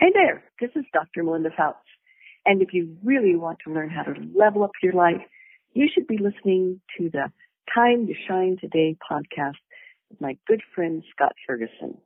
Hey 0.00 0.12
there, 0.14 0.42
this 0.58 0.70
is 0.76 0.86
Dr. 0.94 1.22
Melinda 1.22 1.50
Fouts. 1.54 1.76
And 2.46 2.62
if 2.62 2.72
you 2.72 2.96
really 3.04 3.36
want 3.36 3.58
to 3.66 3.70
learn 3.70 3.90
how 3.90 4.04
to 4.04 4.14
level 4.34 4.64
up 4.64 4.70
your 4.82 4.94
life, 4.94 5.20
you 5.74 5.88
should 5.92 6.06
be 6.06 6.16
listening 6.16 6.80
to 6.96 7.10
the 7.10 7.30
Time 7.74 8.06
to 8.06 8.14
Shine 8.26 8.56
Today 8.58 8.96
podcast 9.12 9.60
with 10.08 10.18
my 10.18 10.38
good 10.46 10.62
friend 10.74 11.04
Scott 11.12 11.34
Ferguson. 11.46 11.98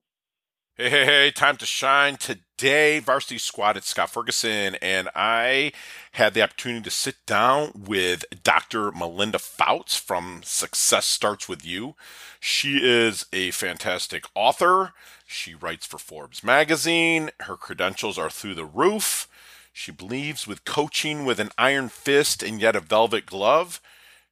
Hey, 0.76 0.90
hey, 0.90 1.04
hey, 1.04 1.30
time 1.30 1.56
to 1.58 1.66
shine 1.66 2.16
today. 2.16 2.98
Varsity 2.98 3.38
Squad, 3.38 3.76
it's 3.76 3.90
Scott 3.90 4.10
Ferguson, 4.10 4.74
and 4.82 5.08
I 5.14 5.70
had 6.10 6.34
the 6.34 6.42
opportunity 6.42 6.82
to 6.82 6.90
sit 6.90 7.14
down 7.26 7.84
with 7.86 8.24
Dr. 8.42 8.90
Melinda 8.90 9.38
Fouts 9.38 9.96
from 9.96 10.40
Success 10.42 11.06
Starts 11.06 11.48
With 11.48 11.64
You. 11.64 11.94
She 12.40 12.78
is 12.78 13.26
a 13.32 13.52
fantastic 13.52 14.24
author. 14.34 14.94
She 15.34 15.54
writes 15.54 15.84
for 15.84 15.98
Forbes 15.98 16.44
magazine. 16.44 17.30
Her 17.40 17.56
credentials 17.56 18.16
are 18.16 18.30
through 18.30 18.54
the 18.54 18.64
roof. 18.64 19.28
She 19.72 19.90
believes 19.90 20.46
with 20.46 20.64
coaching 20.64 21.24
with 21.24 21.40
an 21.40 21.50
iron 21.58 21.88
fist 21.88 22.40
and 22.40 22.60
yet 22.60 22.76
a 22.76 22.80
velvet 22.80 23.26
glove. 23.26 23.80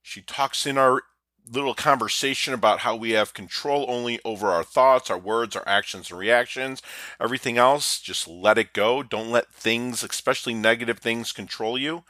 She 0.01 0.23
talks 0.23 0.65
in 0.65 0.79
our 0.79 1.03
little 1.51 1.75
conversation 1.75 2.55
about 2.55 2.79
how 2.81 2.95
we 2.95 3.11
have 3.11 3.35
control 3.35 3.85
only 3.89 4.21
over 4.25 4.51
our 4.51 4.63
thoughts, 4.63 5.11
our 5.11 5.19
words, 5.19 5.57
our 5.57 5.67
actions, 5.67 6.09
and 6.09 6.21
reactions. 6.21 6.81
Everything 7.21 7.59
else, 7.59 8.01
just 8.01 8.29
let 8.29 8.57
it 8.57 8.73
go. 8.73 9.03
Don't 9.03 9.33
let 9.33 9.53
things, 9.53 10.05
especially 10.05 10.55
negative 10.55 11.01
things, 11.01 11.33
control 11.33 11.77
you. 11.77 12.05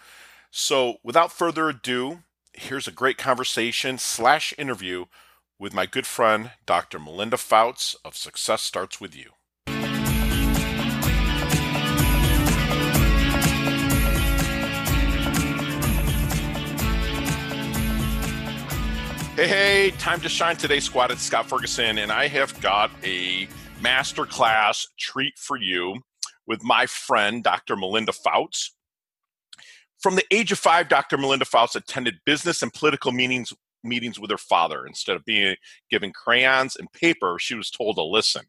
So, 0.51 0.99
without 1.03 1.33
further 1.33 1.71
ado, 1.71 2.25
here's 2.53 2.87
a 2.87 2.93
great 2.93 3.17
conversation 3.17 3.97
slash 3.97 4.53
interview 4.59 5.07
with 5.63 5.73
my 5.73 5.87
good 5.87 6.09
friend, 6.09 6.51
Dr. 6.67 6.99
Melinda 6.99 7.37
Fouts 7.37 7.95
of 8.05 8.17
Success 8.17 8.63
Starts 8.63 9.01
With 9.01 9.15
You. 9.15 9.31
Hey, 19.37 19.47
hey, 19.47 19.93
time 19.99 20.21
to 20.23 20.29
shine 20.29 20.57
today, 20.57 20.81
squad. 20.81 21.13
It's 21.13 21.23
Scott 21.23 21.49
Ferguson, 21.49 21.99
and 21.99 22.11
I 22.11 22.27
have 22.27 22.61
got 22.61 22.91
a 23.05 23.47
masterclass 23.81 24.85
treat 24.99 25.39
for 25.39 25.57
you 25.57 26.01
with 26.45 26.65
my 26.65 26.87
friend, 26.87 27.45
Dr. 27.45 27.77
Melinda 27.77 28.13
Fouts. 28.13 28.75
From 30.01 30.17
the 30.17 30.25
age 30.33 30.51
of 30.51 30.59
five, 30.59 30.89
Dr. 30.89 31.17
Melinda 31.17 31.45
Fouts 31.45 31.77
attended 31.77 32.17
business 32.27 32.63
and 32.63 32.73
political 32.73 33.13
meetings 33.13 33.53
meetings 33.85 34.19
with 34.19 34.31
her 34.31 34.39
father. 34.39 34.87
Instead 34.87 35.17
of 35.17 35.25
being 35.25 35.57
given 35.91 36.13
crayons 36.13 36.77
and 36.77 36.93
paper, 36.93 37.37
she 37.39 37.55
was 37.55 37.71
told 37.71 37.97
to 37.97 38.03
listen, 38.03 38.43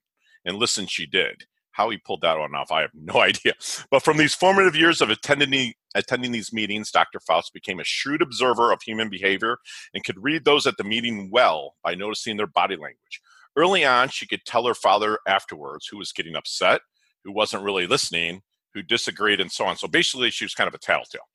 and 0.45 0.57
listen 0.57 0.85
she 0.85 1.05
did. 1.05 1.45
How 1.71 1.89
he 1.89 1.97
pulled 1.97 2.21
that 2.21 2.37
one 2.37 2.53
off, 2.53 2.71
I 2.71 2.81
have 2.81 2.91
no 2.95 3.19
idea. 3.21 3.53
But 3.89 4.03
from 4.03 4.17
these 4.17 4.35
formative 4.35 4.75
years 4.75 5.01
of 5.01 5.09
attending, 5.09 5.73
attending 5.95 6.31
these 6.31 6.53
meetings, 6.53 6.91
Dr. 6.91 7.19
Fouts 7.19 7.49
became 7.49 7.79
a 7.79 7.85
shrewd 7.85 8.21
observer 8.21 8.71
of 8.71 8.81
human 8.81 9.09
behavior 9.09 9.57
and 9.93 10.03
could 10.03 10.21
read 10.21 10.45
those 10.45 10.67
at 10.67 10.77
the 10.77 10.83
meeting 10.83 11.29
well 11.31 11.75
by 11.83 11.95
noticing 11.95 12.37
their 12.37 12.47
body 12.47 12.75
language. 12.75 13.21
Early 13.55 13.85
on, 13.85 14.09
she 14.09 14.27
could 14.27 14.45
tell 14.45 14.65
her 14.65 14.73
father 14.73 15.19
afterwards 15.27 15.87
who 15.87 15.97
was 15.97 16.11
getting 16.11 16.35
upset, 16.35 16.81
who 17.23 17.31
wasn't 17.31 17.63
really 17.63 17.85
listening, 17.85 18.41
who 18.73 18.81
disagreed, 18.81 19.39
and 19.39 19.51
so 19.51 19.65
on. 19.65 19.77
So 19.77 19.87
basically, 19.87 20.29
she 20.29 20.45
was 20.45 20.55
kind 20.55 20.67
of 20.67 20.73
a 20.73 20.79
tattletale. 20.79 21.27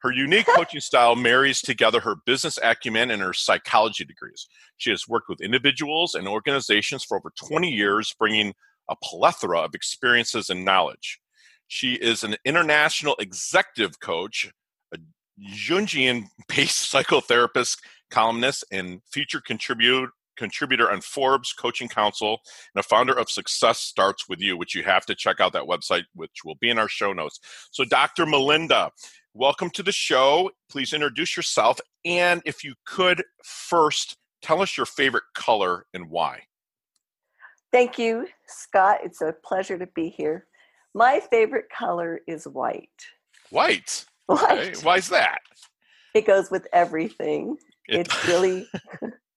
Her 0.00 0.10
unique 0.10 0.46
coaching 0.46 0.80
style 0.80 1.14
marries 1.14 1.60
together 1.60 2.00
her 2.00 2.16
business 2.24 2.58
acumen 2.62 3.10
and 3.10 3.20
her 3.20 3.34
psychology 3.34 4.04
degrees. 4.04 4.46
She 4.78 4.90
has 4.90 5.06
worked 5.06 5.28
with 5.28 5.42
individuals 5.42 6.14
and 6.14 6.26
organizations 6.26 7.04
for 7.04 7.18
over 7.18 7.32
20 7.36 7.70
years, 7.70 8.14
bringing 8.18 8.54
a 8.88 8.96
plethora 9.02 9.60
of 9.60 9.74
experiences 9.74 10.48
and 10.48 10.64
knowledge. 10.64 11.20
She 11.68 11.94
is 11.94 12.24
an 12.24 12.36
international 12.44 13.14
executive 13.20 14.00
coach, 14.00 14.50
a 14.92 14.98
Jungian 15.54 16.24
based 16.48 16.92
psychotherapist, 16.92 17.78
columnist, 18.10 18.64
and 18.72 19.02
feature 19.12 19.40
contributor 19.40 20.08
contributor 20.36 20.90
on 20.90 21.00
Forbes 21.00 21.52
Coaching 21.52 21.88
Council 21.88 22.40
and 22.74 22.80
a 22.80 22.86
founder 22.86 23.12
of 23.12 23.30
Success 23.30 23.80
Starts 23.80 24.28
With 24.28 24.40
You, 24.40 24.56
which 24.56 24.74
you 24.74 24.82
have 24.82 25.06
to 25.06 25.14
check 25.14 25.40
out 25.40 25.52
that 25.52 25.64
website, 25.64 26.04
which 26.14 26.44
will 26.44 26.56
be 26.60 26.70
in 26.70 26.78
our 26.78 26.88
show 26.88 27.12
notes. 27.12 27.40
So, 27.70 27.84
Dr. 27.84 28.26
Melinda, 28.26 28.90
welcome 29.34 29.70
to 29.70 29.82
the 29.82 29.92
show. 29.92 30.50
Please 30.70 30.92
introduce 30.92 31.36
yourself. 31.36 31.80
And 32.04 32.42
if 32.44 32.64
you 32.64 32.74
could 32.86 33.22
first 33.44 34.16
tell 34.42 34.62
us 34.62 34.76
your 34.76 34.86
favorite 34.86 35.24
color 35.34 35.86
and 35.94 36.08
why. 36.10 36.42
Thank 37.72 37.98
you, 37.98 38.26
Scott. 38.46 38.98
It's 39.04 39.20
a 39.20 39.34
pleasure 39.44 39.78
to 39.78 39.86
be 39.94 40.08
here. 40.08 40.46
My 40.94 41.20
favorite 41.30 41.66
color 41.76 42.20
is 42.26 42.44
white. 42.44 42.88
White? 43.50 44.04
White. 44.26 44.42
Okay. 44.42 44.72
Why 44.82 44.96
is 44.96 45.08
that? 45.10 45.40
It 46.14 46.26
goes 46.26 46.50
with 46.50 46.66
everything. 46.72 47.56
It 47.88 48.00
it's 48.00 48.26
really 48.26 48.68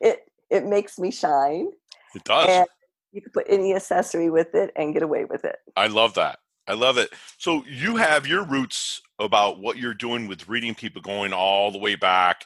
it 0.00 0.30
it 0.50 0.64
makes 0.64 0.98
me 0.98 1.10
shine. 1.10 1.70
It 2.14 2.24
does. 2.24 2.48
And 2.48 2.66
you 3.12 3.20
can 3.20 3.32
put 3.32 3.46
any 3.48 3.74
accessory 3.74 4.30
with 4.30 4.54
it 4.54 4.72
and 4.76 4.92
get 4.92 5.02
away 5.02 5.24
with 5.24 5.44
it. 5.44 5.56
I 5.76 5.86
love 5.88 6.14
that. 6.14 6.38
I 6.68 6.74
love 6.74 6.98
it. 6.98 7.10
So 7.38 7.64
you 7.66 7.96
have 7.96 8.26
your 8.26 8.44
roots 8.44 9.00
about 9.18 9.60
what 9.60 9.76
you're 9.76 9.94
doing 9.94 10.26
with 10.26 10.48
reading 10.48 10.74
people 10.74 11.00
going 11.00 11.32
all 11.32 11.70
the 11.70 11.78
way 11.78 11.94
back. 11.94 12.44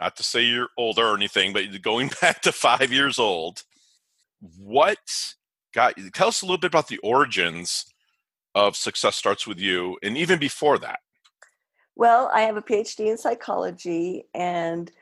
Not 0.00 0.16
to 0.16 0.22
say 0.22 0.44
you're 0.44 0.68
older 0.76 1.04
or 1.04 1.16
anything, 1.16 1.52
but 1.52 1.64
going 1.82 2.10
back 2.20 2.42
to 2.42 2.52
five 2.52 2.92
years 2.92 3.18
old 3.18 3.64
what 4.58 5.34
got 5.74 5.96
you 5.98 6.10
tell 6.10 6.28
us 6.28 6.42
a 6.42 6.44
little 6.44 6.58
bit 6.58 6.68
about 6.68 6.88
the 6.88 6.98
origins 6.98 7.86
of 8.54 8.76
success 8.76 9.16
starts 9.16 9.46
with 9.46 9.58
you 9.58 9.96
and 10.02 10.16
even 10.16 10.38
before 10.38 10.78
that 10.78 11.00
well 11.96 12.30
i 12.34 12.40
have 12.40 12.56
a 12.56 12.62
phd 12.62 13.00
in 13.00 13.18
psychology 13.18 14.24
and 14.34 14.92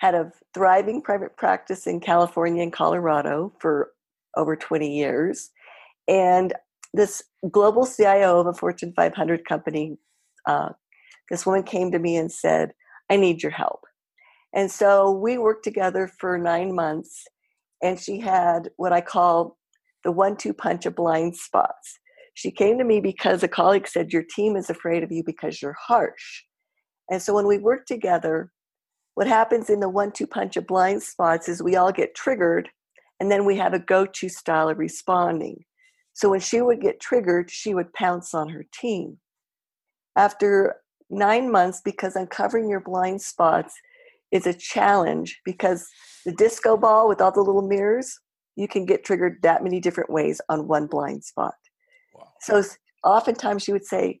had 0.00 0.14
a 0.14 0.32
thriving 0.54 1.00
private 1.02 1.36
practice 1.36 1.86
in 1.86 2.00
california 2.00 2.62
and 2.62 2.72
colorado 2.72 3.52
for 3.60 3.90
over 4.36 4.56
20 4.56 4.94
years 4.94 5.50
and 6.08 6.52
this 6.92 7.22
global 7.50 7.84
cio 7.84 8.40
of 8.40 8.46
a 8.46 8.52
fortune 8.52 8.92
500 8.96 9.44
company 9.44 9.96
uh, 10.46 10.70
this 11.30 11.46
woman 11.46 11.62
came 11.62 11.90
to 11.90 11.98
me 11.98 12.16
and 12.16 12.32
said 12.32 12.72
i 13.10 13.16
need 13.16 13.42
your 13.42 13.52
help 13.52 13.84
and 14.52 14.70
so 14.70 15.10
we 15.10 15.38
worked 15.38 15.64
together 15.64 16.10
for 16.18 16.36
nine 16.36 16.74
months 16.74 17.26
and 17.82 17.98
she 17.98 18.18
had 18.18 18.70
what 18.76 18.92
I 18.92 19.00
call 19.00 19.56
the 20.04 20.12
one 20.12 20.36
two 20.36 20.52
punch 20.52 20.86
of 20.86 20.96
blind 20.96 21.36
spots. 21.36 21.98
She 22.34 22.50
came 22.50 22.78
to 22.78 22.84
me 22.84 23.00
because 23.00 23.42
a 23.42 23.48
colleague 23.48 23.88
said, 23.88 24.12
Your 24.12 24.22
team 24.22 24.56
is 24.56 24.70
afraid 24.70 25.02
of 25.02 25.12
you 25.12 25.22
because 25.24 25.60
you're 25.60 25.76
harsh. 25.78 26.42
And 27.10 27.20
so 27.20 27.34
when 27.34 27.46
we 27.46 27.58
worked 27.58 27.88
together, 27.88 28.50
what 29.14 29.26
happens 29.26 29.70
in 29.70 29.80
the 29.80 29.88
one 29.88 30.12
two 30.12 30.26
punch 30.26 30.56
of 30.56 30.66
blind 30.66 31.02
spots 31.02 31.48
is 31.48 31.62
we 31.62 31.76
all 31.76 31.92
get 31.92 32.14
triggered 32.14 32.68
and 33.18 33.30
then 33.30 33.44
we 33.44 33.56
have 33.56 33.74
a 33.74 33.78
go 33.78 34.06
to 34.06 34.28
style 34.28 34.68
of 34.68 34.78
responding. 34.78 35.64
So 36.12 36.30
when 36.30 36.40
she 36.40 36.60
would 36.60 36.80
get 36.80 37.00
triggered, 37.00 37.50
she 37.50 37.74
would 37.74 37.92
pounce 37.92 38.34
on 38.34 38.48
her 38.48 38.64
team. 38.72 39.18
After 40.16 40.76
nine 41.08 41.50
months, 41.50 41.80
because 41.84 42.16
uncovering 42.16 42.68
your 42.68 42.80
blind 42.80 43.22
spots 43.22 43.74
is 44.30 44.46
a 44.46 44.54
challenge 44.54 45.40
because 45.44 45.88
the 46.24 46.32
disco 46.32 46.76
ball 46.76 47.08
with 47.08 47.20
all 47.20 47.32
the 47.32 47.40
little 47.40 47.66
mirrors, 47.66 48.18
you 48.56 48.68
can 48.68 48.84
get 48.84 49.04
triggered 49.04 49.38
that 49.42 49.62
many 49.62 49.80
different 49.80 50.10
ways 50.10 50.40
on 50.48 50.68
one 50.68 50.86
blind 50.86 51.24
spot. 51.24 51.54
Wow. 52.14 52.28
So 52.40 52.62
oftentimes 53.04 53.62
she 53.62 53.72
would 53.72 53.84
say, 53.84 54.20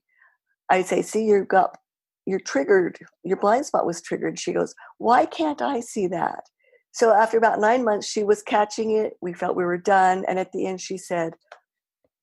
I'd 0.68 0.86
say, 0.86 1.02
see, 1.02 1.24
you 1.24 1.44
got, 1.44 1.76
you're 2.30 2.40
triggered, 2.40 2.98
your 3.24 3.36
blind 3.36 3.66
spot 3.66 3.84
was 3.84 4.00
triggered. 4.00 4.38
She 4.38 4.52
goes, 4.52 4.74
why 4.98 5.26
can't 5.26 5.60
I 5.60 5.80
see 5.80 6.06
that? 6.08 6.44
So 6.92 7.12
after 7.12 7.36
about 7.36 7.60
nine 7.60 7.84
months, 7.84 8.06
she 8.06 8.24
was 8.24 8.42
catching 8.42 8.96
it. 8.96 9.14
We 9.20 9.32
felt 9.32 9.56
we 9.56 9.64
were 9.64 9.78
done. 9.78 10.24
And 10.28 10.38
at 10.38 10.52
the 10.52 10.66
end, 10.66 10.80
she 10.80 10.96
said, 10.96 11.34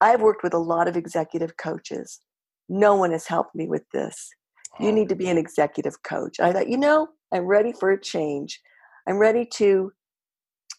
I've 0.01 0.21
worked 0.21 0.43
with 0.43 0.53
a 0.53 0.59
lot 0.59 0.87
of 0.87 0.97
executive 0.97 1.57
coaches. 1.57 2.21
No 2.69 2.95
one 2.95 3.11
has 3.11 3.27
helped 3.27 3.55
me 3.55 3.67
with 3.67 3.83
this. 3.93 4.29
You 4.79 4.91
need 4.91 5.09
to 5.09 5.15
be 5.15 5.29
an 5.29 5.37
executive 5.37 6.03
coach. 6.03 6.39
I 6.39 6.53
thought, 6.53 6.69
you 6.69 6.77
know, 6.77 7.07
I'm 7.33 7.45
ready 7.45 7.73
for 7.73 7.91
a 7.91 8.01
change. 8.01 8.61
I'm 9.07 9.17
ready 9.17 9.47
to 9.55 9.91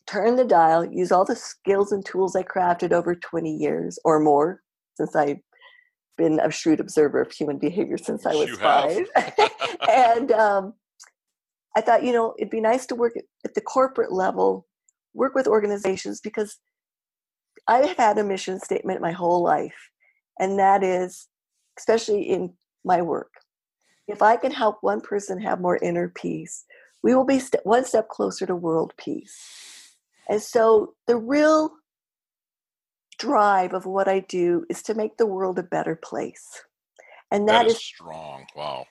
turn 0.06 0.36
the 0.36 0.44
dial, 0.44 0.84
use 0.84 1.10
all 1.10 1.24
the 1.24 1.36
skills 1.36 1.92
and 1.92 2.04
tools 2.04 2.36
I 2.36 2.42
crafted 2.42 2.92
over 2.92 3.14
20 3.14 3.54
years 3.54 3.98
or 4.04 4.20
more 4.20 4.62
since 4.96 5.16
I've 5.16 5.38
been 6.18 6.38
a 6.40 6.50
shrewd 6.50 6.80
observer 6.80 7.22
of 7.22 7.32
human 7.32 7.56
behavior 7.56 7.96
since 7.96 8.26
I 8.26 8.34
was 8.34 8.50
five. 8.58 9.08
and 9.88 10.30
um, 10.32 10.74
I 11.74 11.80
thought, 11.80 12.04
you 12.04 12.12
know, 12.12 12.34
it'd 12.38 12.50
be 12.50 12.60
nice 12.60 12.84
to 12.86 12.94
work 12.94 13.14
at 13.44 13.54
the 13.54 13.60
corporate 13.62 14.12
level, 14.12 14.66
work 15.14 15.34
with 15.34 15.46
organizations 15.46 16.20
because 16.20 16.58
I 17.66 17.78
have 17.78 17.96
had 17.96 18.18
a 18.18 18.24
mission 18.24 18.60
statement 18.60 19.00
my 19.00 19.12
whole 19.12 19.42
life, 19.42 19.90
and 20.38 20.58
that 20.58 20.82
is, 20.82 21.28
especially 21.78 22.22
in 22.22 22.54
my 22.84 23.00
work, 23.00 23.32
if 24.06 24.22
I 24.22 24.36
can 24.36 24.52
help 24.52 24.78
one 24.80 25.00
person 25.00 25.40
have 25.40 25.60
more 25.60 25.76
inner 25.76 26.08
peace, 26.08 26.64
we 27.02 27.14
will 27.14 27.24
be 27.24 27.38
st- 27.38 27.64
one 27.64 27.84
step 27.84 28.08
closer 28.08 28.46
to 28.46 28.56
world 28.56 28.92
peace. 28.96 29.94
And 30.28 30.42
so 30.42 30.94
the 31.06 31.16
real 31.16 31.72
drive 33.18 33.74
of 33.74 33.86
what 33.86 34.08
I 34.08 34.20
do 34.20 34.64
is 34.70 34.82
to 34.84 34.94
make 34.94 35.16
the 35.16 35.26
world 35.26 35.58
a 35.58 35.62
better 35.64 35.96
place. 35.96 36.62
And 37.30 37.48
that 37.48 37.64
that 37.64 37.66
is 37.66 37.76
is, 37.76 37.82
strong. 37.82 38.46
Wow. 38.56 38.86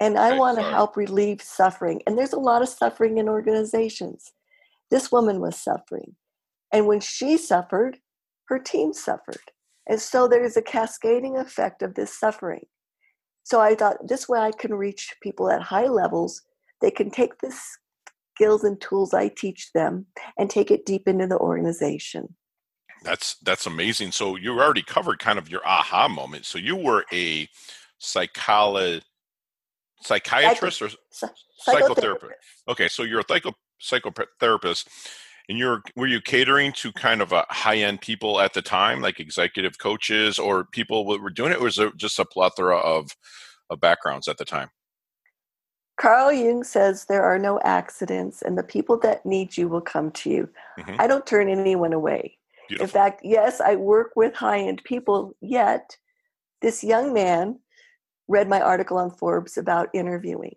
and 0.00 0.18
I 0.18 0.32
Okay, 0.32 0.38
want 0.38 0.58
to 0.58 0.64
help 0.64 0.96
relieve 0.96 1.42
suffering. 1.42 2.02
And 2.06 2.18
there's 2.18 2.32
a 2.34 2.38
lot 2.40 2.62
of 2.62 2.68
suffering 2.68 3.18
in 3.18 3.28
organizations. 3.28 4.32
This 4.90 5.12
woman 5.12 5.40
was 5.40 5.56
suffering. 5.60 6.16
And 6.72 6.86
when 6.86 7.00
she 7.00 7.36
suffered, 7.38 7.98
her 8.46 8.58
team 8.58 8.92
suffered. 8.92 9.52
And 9.88 10.00
so 10.00 10.28
there's 10.28 10.56
a 10.56 10.62
cascading 10.62 11.36
effect 11.38 11.82
of 11.82 11.94
this 11.94 12.18
suffering. 12.18 12.66
So 13.44 13.60
I 13.60 13.74
thought 13.74 14.08
this 14.08 14.28
way 14.28 14.40
I 14.40 14.52
can 14.52 14.74
reach 14.74 15.14
people 15.22 15.50
at 15.50 15.62
high 15.62 15.86
levels. 15.88 16.42
They 16.82 16.90
can 16.90 17.10
take 17.10 17.38
the 17.40 17.54
skills 18.36 18.64
and 18.64 18.80
tools 18.80 19.14
I 19.14 19.28
teach 19.28 19.72
them 19.72 20.06
and 20.38 20.50
take 20.50 20.70
it 20.70 20.86
deep 20.86 21.08
into 21.08 21.26
the 21.26 21.38
organization. 21.38 22.36
That's 23.02 23.36
that's 23.42 23.66
amazing. 23.66 24.12
So 24.12 24.36
you 24.36 24.58
already 24.58 24.82
covered 24.82 25.18
kind 25.18 25.38
of 25.38 25.48
your 25.48 25.66
aha 25.66 26.08
moment. 26.08 26.46
So 26.46 26.58
you 26.58 26.76
were 26.76 27.04
a 27.12 27.48
psycholo- 28.00 29.02
psychiatrist 30.02 30.82
or 30.82 30.88
Psychotherapist. 30.88 31.32
psychotherapist. 31.66 32.30
okay, 32.68 32.88
so 32.88 33.02
you're 33.02 33.20
a 33.20 33.24
psycho 33.28 33.52
psychotherapist 33.82 34.86
and 35.48 35.58
you're 35.58 35.82
were 35.96 36.06
you 36.06 36.20
catering 36.20 36.72
to 36.72 36.92
kind 36.92 37.20
of 37.22 37.32
a 37.32 37.44
high 37.50 37.76
end 37.78 38.00
people 38.00 38.40
at 38.40 38.52
the 38.54 38.62
time, 38.62 39.00
like 39.00 39.18
executive 39.20 39.78
coaches 39.78 40.38
or 40.38 40.64
people 40.72 41.04
that 41.12 41.22
were 41.22 41.30
doing 41.30 41.52
it, 41.52 41.58
or 41.58 41.64
was 41.64 41.78
it 41.78 41.96
just 41.96 42.18
a 42.18 42.24
plethora 42.24 42.76
of 42.78 43.10
of 43.70 43.80
backgrounds 43.80 44.28
at 44.28 44.38
the 44.38 44.44
time? 44.44 44.70
Carl 46.00 46.32
Jung 46.32 46.62
says 46.62 47.06
there 47.06 47.24
are 47.24 47.38
no 47.40 47.58
accidents, 47.64 48.40
and 48.42 48.56
the 48.56 48.62
people 48.62 48.96
that 48.98 49.26
need 49.26 49.56
you 49.56 49.68
will 49.68 49.80
come 49.80 50.12
to 50.12 50.30
you. 50.30 50.48
Mhm. 50.78 50.94
I 51.00 51.08
don't 51.08 51.26
turn 51.26 51.48
anyone 51.48 51.92
away. 51.92 52.37
Beautiful. 52.68 52.84
In 52.84 52.90
fact, 52.90 53.20
yes, 53.24 53.60
I 53.60 53.76
work 53.76 54.12
with 54.16 54.34
high 54.34 54.60
end 54.60 54.82
people, 54.84 55.34
yet, 55.40 55.96
this 56.60 56.84
young 56.84 57.12
man 57.12 57.58
read 58.28 58.48
my 58.48 58.60
article 58.60 58.98
on 58.98 59.10
Forbes 59.10 59.56
about 59.56 59.88
interviewing. 59.94 60.56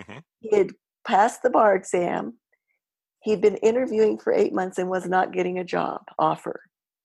Mhm. 0.00 0.22
He 0.40 0.56
had 0.56 0.70
passed 1.06 1.42
the 1.42 1.50
bar 1.50 1.74
exam. 1.74 2.38
He'd 3.22 3.40
been 3.42 3.56
interviewing 3.58 4.18
for 4.18 4.32
eight 4.32 4.54
months 4.54 4.78
and 4.78 4.88
was 4.88 5.06
not 5.06 5.32
getting 5.32 5.58
a 5.58 5.64
job 5.64 6.02
offer. 6.18 6.62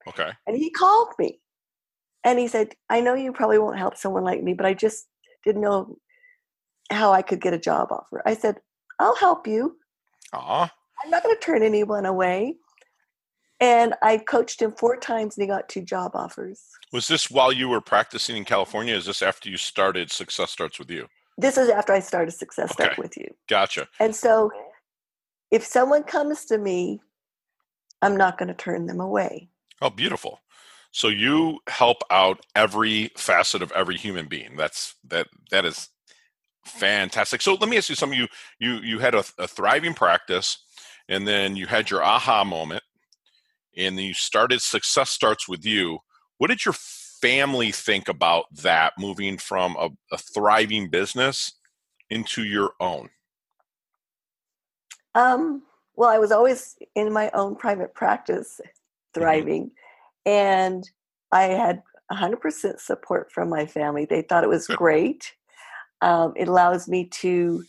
okay. 0.07 0.31
And 0.47 0.55
he 0.55 0.69
called 0.71 1.09
me 1.19 1.41
and 2.23 2.37
he 2.39 2.47
said, 2.47 2.75
I 2.89 3.01
know 3.01 3.15
you 3.15 3.33
probably 3.33 3.57
won't 3.57 3.79
help 3.79 3.97
someone 3.97 4.23
like 4.23 4.41
me, 4.43 4.53
but 4.53 4.65
I 4.65 4.73
just 4.73 5.07
didn't 5.43 5.61
know 5.63 5.97
how 6.91 7.11
I 7.11 7.21
could 7.23 7.41
get 7.41 7.53
a 7.53 7.59
job 7.59 7.91
offer. 7.91 8.21
I 8.25 8.35
said, 8.35 8.61
I'll 8.99 9.15
help 9.15 9.47
you. 9.47 9.77
Aw. 10.33 10.71
I'm 11.03 11.09
not 11.09 11.23
going 11.23 11.35
to 11.35 11.41
turn 11.41 11.63
anyone 11.63 12.05
away. 12.05 12.55
And 13.65 13.95
I 14.03 14.19
coached 14.19 14.61
him 14.61 14.73
four 14.73 14.95
times 14.95 15.35
and 15.35 15.41
he 15.41 15.47
got 15.47 15.67
two 15.67 15.81
job 15.81 16.11
offers. 16.13 16.61
Was 16.93 17.07
this 17.07 17.31
while 17.31 17.51
you 17.51 17.67
were 17.67 17.81
practicing 17.81 18.37
in 18.37 18.45
California? 18.45 18.95
Is 18.95 19.07
this 19.07 19.23
after 19.23 19.49
you 19.49 19.57
started 19.57 20.11
Success 20.11 20.51
Starts 20.51 20.77
with 20.77 20.91
You? 20.91 21.07
This 21.39 21.57
is 21.57 21.69
after 21.69 21.91
I 21.91 21.99
started 21.99 22.31
Success 22.31 22.71
Okay. 22.79 22.93
with 22.99 23.17
you. 23.17 23.25
Gotcha. 23.49 23.87
And 23.99 24.15
so 24.15 24.51
if 25.49 25.65
someone 25.65 26.03
comes 26.03 26.45
to 26.45 26.59
me, 26.59 27.01
I'm 28.03 28.15
not 28.15 28.37
going 28.37 28.49
to 28.49 28.53
turn 28.53 28.85
them 28.85 28.99
away. 28.99 29.49
Oh, 29.81 29.89
beautiful. 29.89 30.41
So 30.91 31.07
you 31.07 31.57
help 31.67 32.03
out 32.11 32.45
every 32.55 33.09
facet 33.17 33.63
of 33.63 33.71
every 33.71 33.97
human 33.97 34.27
being. 34.27 34.57
That's 34.57 34.93
that 35.07 35.27
that 35.49 35.65
is 35.65 35.89
fantastic. 36.65 37.41
So 37.41 37.55
let 37.55 37.67
me 37.67 37.77
ask 37.77 37.89
you 37.89 37.95
something. 37.95 38.17
You 38.19 38.27
you 38.59 38.75
you 38.75 38.99
had 38.99 39.15
a, 39.15 39.23
a 39.39 39.47
thriving 39.47 39.95
practice, 39.95 40.59
and 41.09 41.27
then 41.27 41.55
you 41.55 41.65
had 41.65 41.89
your 41.89 42.03
aha 42.03 42.43
moment, 42.43 42.83
and 43.77 43.99
you 43.99 44.13
started. 44.13 44.61
Success 44.61 45.09
starts 45.09 45.47
with 45.47 45.65
you. 45.65 45.99
What 46.37 46.47
did 46.47 46.65
your 46.65 46.73
family 46.73 47.71
think 47.71 48.07
about 48.07 48.45
that? 48.55 48.93
Moving 48.97 49.37
from 49.37 49.75
a, 49.77 49.89
a 50.11 50.17
thriving 50.17 50.89
business 50.89 51.53
into 52.09 52.43
your 52.43 52.71
own. 52.79 53.09
Um, 55.15 55.63
well, 55.95 56.09
I 56.09 56.19
was 56.19 56.31
always 56.31 56.75
in 56.95 57.11
my 57.13 57.31
own 57.33 57.55
private 57.55 57.93
practice, 57.93 58.59
thriving, 59.13 59.71
and 60.25 60.89
I 61.31 61.43
had 61.43 61.81
100% 62.11 62.79
support 62.79 63.31
from 63.31 63.49
my 63.49 63.65
family. 63.65 64.05
They 64.05 64.21
thought 64.21 64.43
it 64.43 64.49
was 64.49 64.67
Good. 64.67 64.77
great. 64.77 65.33
Um, 66.01 66.33
it 66.35 66.47
allows 66.47 66.87
me 66.87 67.05
to 67.21 67.63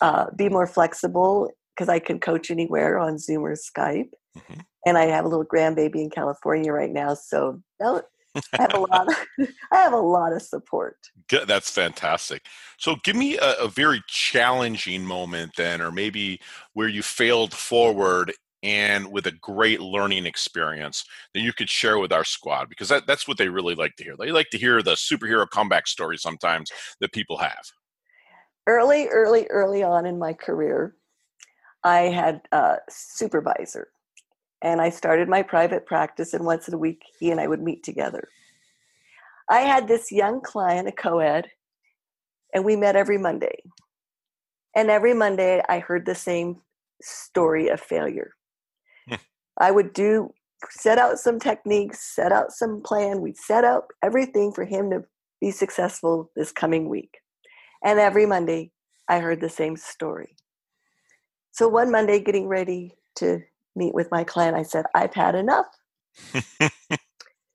uh, 0.00 0.26
be 0.34 0.48
more 0.48 0.66
flexible 0.66 1.50
because 1.74 1.88
I 1.88 1.98
can 1.98 2.18
coach 2.18 2.50
anywhere 2.50 2.98
on 2.98 3.18
Zoom 3.18 3.44
or 3.44 3.54
Skype. 3.54 4.10
Mhm. 4.36 4.64
And 4.86 4.98
I 4.98 5.06
have 5.06 5.24
a 5.24 5.28
little 5.28 5.46
grandbaby 5.46 5.96
in 5.96 6.10
California 6.10 6.72
right 6.72 6.90
now, 6.92 7.14
so 7.14 7.62
I 7.82 8.62
have 8.62 8.74
a 8.74 8.78
lot. 8.80 9.08
Of, 9.08 9.14
I 9.72 9.76
have 9.76 9.92
a 9.92 9.98
lot 9.98 10.32
of 10.32 10.42
support. 10.42 10.96
Good. 11.28 11.48
That's 11.48 11.70
fantastic. 11.70 12.42
So, 12.78 12.96
give 13.04 13.16
me 13.16 13.38
a, 13.38 13.54
a 13.62 13.68
very 13.68 14.02
challenging 14.08 15.04
moment 15.06 15.52
then, 15.56 15.80
or 15.80 15.92
maybe 15.92 16.40
where 16.74 16.88
you 16.88 17.02
failed 17.02 17.54
forward 17.54 18.32
and 18.62 19.10
with 19.12 19.26
a 19.26 19.32
great 19.32 19.80
learning 19.80 20.26
experience 20.26 21.04
that 21.34 21.40
you 21.40 21.52
could 21.52 21.68
share 21.70 21.98
with 21.98 22.12
our 22.12 22.24
squad, 22.24 22.68
because 22.68 22.88
that, 22.88 23.06
that's 23.06 23.26
what 23.26 23.38
they 23.38 23.48
really 23.48 23.74
like 23.74 23.96
to 23.96 24.04
hear. 24.04 24.16
They 24.16 24.30
like 24.32 24.50
to 24.50 24.58
hear 24.58 24.82
the 24.82 24.92
superhero 24.92 25.48
comeback 25.48 25.86
story 25.88 26.16
sometimes 26.18 26.70
that 27.00 27.12
people 27.12 27.38
have. 27.38 27.64
early, 28.66 29.08
early, 29.08 29.46
early 29.50 29.82
on 29.82 30.06
in 30.06 30.18
my 30.18 30.32
career, 30.32 30.96
I 31.84 32.02
had 32.02 32.42
a 32.52 32.76
supervisor, 32.88 33.88
and 34.62 34.80
I 34.80 34.90
started 34.90 35.28
my 35.28 35.42
private 35.42 35.86
practice. 35.86 36.32
And 36.32 36.46
once 36.46 36.68
a 36.68 36.78
week, 36.78 37.02
he 37.18 37.30
and 37.30 37.40
I 37.40 37.48
would 37.48 37.60
meet 37.60 37.82
together. 37.82 38.28
I 39.50 39.60
had 39.60 39.88
this 39.88 40.12
young 40.12 40.40
client, 40.40 40.88
a 40.88 40.92
co-ed, 40.92 41.48
and 42.54 42.64
we 42.64 42.76
met 42.76 42.96
every 42.96 43.18
Monday. 43.18 43.62
And 44.74 44.90
every 44.90 45.12
Monday, 45.12 45.60
I 45.68 45.80
heard 45.80 46.06
the 46.06 46.14
same 46.14 46.60
story 47.02 47.68
of 47.68 47.80
failure. 47.80 48.32
Hmm. 49.08 49.16
I 49.58 49.70
would 49.70 49.92
do 49.92 50.32
set 50.70 50.96
out 50.96 51.18
some 51.18 51.40
techniques, 51.40 52.14
set 52.14 52.30
out 52.30 52.52
some 52.52 52.80
plan. 52.82 53.20
We'd 53.20 53.36
set 53.36 53.64
out 53.64 53.84
everything 54.02 54.52
for 54.52 54.64
him 54.64 54.90
to 54.90 55.04
be 55.40 55.50
successful 55.50 56.30
this 56.36 56.52
coming 56.52 56.88
week. 56.88 57.18
And 57.84 57.98
every 57.98 58.26
Monday, 58.26 58.70
I 59.08 59.18
heard 59.18 59.40
the 59.40 59.48
same 59.48 59.76
story. 59.76 60.36
So 61.50 61.68
one 61.68 61.90
Monday, 61.90 62.20
getting 62.20 62.46
ready 62.46 62.94
to 63.16 63.40
meet 63.74 63.94
with 63.94 64.10
my 64.10 64.24
client, 64.24 64.56
I 64.56 64.62
said, 64.62 64.86
I've 64.94 65.14
had 65.14 65.34
enough. 65.34 65.66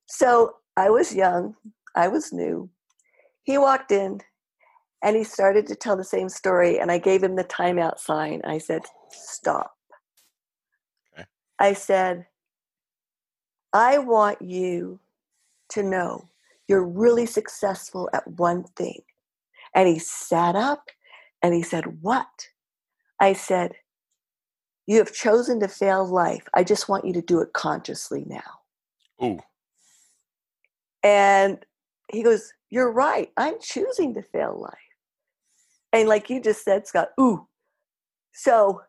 so 0.08 0.56
I 0.76 0.90
was 0.90 1.16
young, 1.16 1.56
I 1.96 2.08
was 2.08 2.34
new. 2.34 2.70
He 3.44 3.58
walked 3.58 3.92
in 3.92 4.20
and 5.04 5.16
he 5.16 5.24
started 5.24 5.68
to 5.68 5.76
tell 5.76 5.96
the 5.96 6.04
same 6.04 6.28
story, 6.28 6.80
and 6.80 6.92
I 6.92 6.98
gave 6.98 7.24
him 7.24 7.36
the 7.36 7.44
timeout 7.44 8.00
sign. 8.00 8.42
I 8.44 8.58
said, 8.58 8.82
Stop. 9.12 9.76
Okay. 11.14 11.28
I 11.60 11.74
said, 11.74 12.26
I 13.74 14.00
want 14.00 14.42
you 14.42 15.00
to 15.70 15.84
know 15.84 16.30
you're 16.68 16.86
really 16.86 17.26
successful 17.26 18.10
at 18.12 18.28
one 18.28 18.64
thing. 18.76 19.02
And 19.76 19.88
he 19.88 20.00
sat 20.00 20.56
up 20.56 20.90
and 21.44 21.54
he 21.54 21.62
said, 21.62 22.02
What? 22.02 22.50
I 23.20 23.34
said, 23.34 23.74
You 24.88 24.98
have 24.98 25.14
chosen 25.14 25.60
to 25.60 25.68
fail 25.68 26.06
life. 26.06 26.48
I 26.54 26.64
just 26.64 26.90
want 26.90 27.06
you 27.06 27.14
to 27.14 27.22
do 27.22 27.42
it 27.42 27.54
consciously 27.54 28.24
now. 28.26 28.62
Ooh, 29.24 29.40
And 31.04 31.66
he 32.12 32.24
goes, 32.24 32.54
You're 32.70 32.92
right. 32.92 33.30
I'm 33.38 33.60
choosing 33.62 34.14
to 34.16 34.22
fail 34.22 34.60
life. 34.60 34.74
And 35.94 36.08
like 36.10 36.30
you 36.30 36.42
just 36.42 36.64
said, 36.64 36.88
Scott, 36.88 37.10
ooh. 37.20 37.48
So 38.34 38.82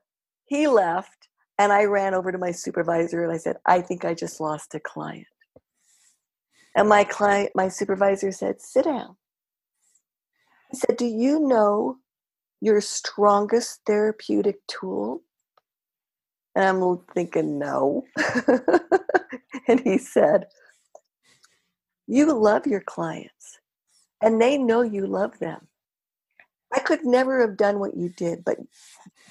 he 0.46 0.68
left, 0.68 1.28
and 1.58 1.72
I 1.72 1.84
ran 1.84 2.14
over 2.14 2.32
to 2.32 2.38
my 2.38 2.52
supervisor 2.52 3.24
and 3.24 3.32
I 3.32 3.38
said, 3.38 3.56
I 3.66 3.80
think 3.80 4.04
I 4.04 4.14
just 4.14 4.40
lost 4.40 4.74
a 4.74 4.80
client. 4.80 5.26
And 6.76 6.88
my 6.88 7.04
client, 7.04 7.50
my 7.54 7.68
supervisor 7.68 8.30
said, 8.30 8.60
Sit 8.60 8.84
down. 8.84 9.16
He 10.70 10.78
said, 10.78 10.96
Do 10.96 11.06
you 11.06 11.40
know 11.40 11.96
your 12.60 12.80
strongest 12.80 13.80
therapeutic 13.86 14.58
tool? 14.68 15.22
And 16.54 16.64
I'm 16.64 16.98
thinking, 17.14 17.58
No. 17.58 18.04
and 19.68 19.80
he 19.80 19.98
said, 19.98 20.46
You 22.06 22.32
love 22.32 22.66
your 22.66 22.80
clients, 22.82 23.58
and 24.22 24.40
they 24.40 24.58
know 24.58 24.82
you 24.82 25.06
love 25.06 25.38
them. 25.38 25.68
I 26.74 26.80
could 26.80 27.04
never 27.04 27.40
have 27.40 27.56
done 27.56 27.78
what 27.78 27.96
you 27.96 28.10
did, 28.10 28.44
but 28.44 28.58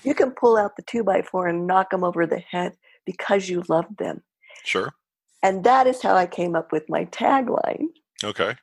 you 0.04 0.14
can 0.16 0.32
pull 0.32 0.58
out 0.58 0.76
the 0.76 0.82
two 0.84 1.04
by 1.04 1.22
four 1.22 1.48
and 1.48 1.68
knock 1.68 1.92
them 1.92 2.04
over 2.04 2.26
the 2.26 2.40
head 2.40 2.74
because 3.06 3.50
you 3.50 3.64
love 3.70 3.86
them. 3.98 4.24
sure. 4.64 4.94
And 5.44 5.64
that 5.64 5.86
is 5.88 6.02
how 6.02 6.16
I 6.16 6.26
came 6.26 6.56
up 6.56 6.72
with 6.72 6.90
my 6.90 7.06
tagline 7.06 7.88
Okay. 8.24 8.56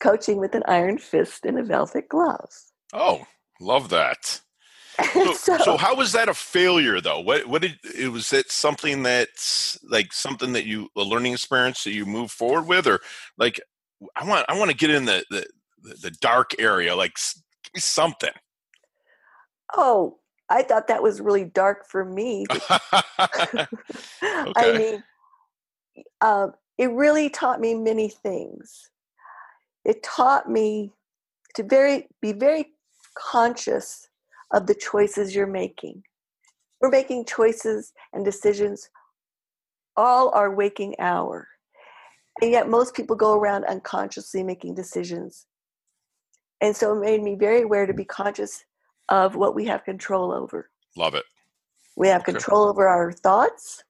coaching 0.00 0.38
with 0.38 0.54
an 0.54 0.64
iron 0.66 0.98
fist 0.98 1.44
and 1.44 1.58
a 1.58 1.62
velvet 1.62 2.08
glove. 2.08 2.50
Oh, 2.92 3.26
love 3.60 3.90
that. 3.90 4.40
So, 5.12 5.32
so, 5.34 5.58
so, 5.58 5.76
how 5.76 5.94
was 5.94 6.12
that 6.12 6.28
a 6.28 6.34
failure 6.34 7.00
though? 7.00 7.20
What 7.20 7.46
what 7.46 7.62
did 7.62 7.78
it 7.96 8.08
was 8.08 8.32
it 8.32 8.50
something 8.50 9.02
that's 9.02 9.78
like 9.84 10.12
something 10.12 10.52
that 10.52 10.66
you 10.66 10.88
a 10.96 11.02
learning 11.02 11.32
experience 11.32 11.84
that 11.84 11.92
you 11.92 12.06
move 12.06 12.30
forward 12.30 12.66
with 12.66 12.86
or 12.86 13.00
like 13.38 13.60
I 14.16 14.24
want 14.24 14.46
I 14.48 14.58
want 14.58 14.70
to 14.70 14.76
get 14.76 14.90
in 14.90 15.04
the 15.04 15.24
the, 15.30 15.46
the 16.02 16.10
dark 16.10 16.52
area 16.58 16.94
like 16.94 17.16
something. 17.76 18.32
Oh, 19.76 20.18
I 20.48 20.62
thought 20.62 20.88
that 20.88 21.02
was 21.02 21.20
really 21.20 21.44
dark 21.44 21.86
for 21.86 22.04
me. 22.04 22.46
okay. 22.50 23.68
I 24.22 24.74
mean, 24.76 25.02
uh, 26.20 26.48
it 26.76 26.90
really 26.90 27.30
taught 27.30 27.60
me 27.60 27.74
many 27.74 28.08
things. 28.08 28.90
It 29.84 30.02
taught 30.02 30.50
me 30.50 30.92
to 31.54 31.62
very 31.62 32.08
be 32.20 32.32
very 32.32 32.72
conscious 33.14 34.09
of 34.52 34.66
the 34.66 34.74
choices 34.74 35.34
you're 35.34 35.46
making. 35.46 36.02
We're 36.80 36.90
making 36.90 37.26
choices 37.26 37.92
and 38.12 38.24
decisions 38.24 38.88
all 39.96 40.30
our 40.30 40.54
waking 40.54 40.94
hour. 40.98 41.46
And 42.40 42.50
yet, 42.50 42.68
most 42.68 42.94
people 42.94 43.16
go 43.16 43.34
around 43.38 43.64
unconsciously 43.64 44.42
making 44.42 44.74
decisions. 44.74 45.46
And 46.60 46.74
so 46.74 46.96
it 46.96 47.00
made 47.00 47.22
me 47.22 47.34
very 47.34 47.62
aware 47.62 47.86
to 47.86 47.94
be 47.94 48.04
conscious 48.04 48.64
of 49.10 49.36
what 49.36 49.54
we 49.54 49.66
have 49.66 49.84
control 49.84 50.32
over. 50.32 50.70
Love 50.96 51.14
it. 51.14 51.24
We 51.96 52.08
have 52.08 52.22
okay. 52.22 52.32
control 52.32 52.68
over 52.68 52.88
our 52.88 53.12
thoughts, 53.12 53.82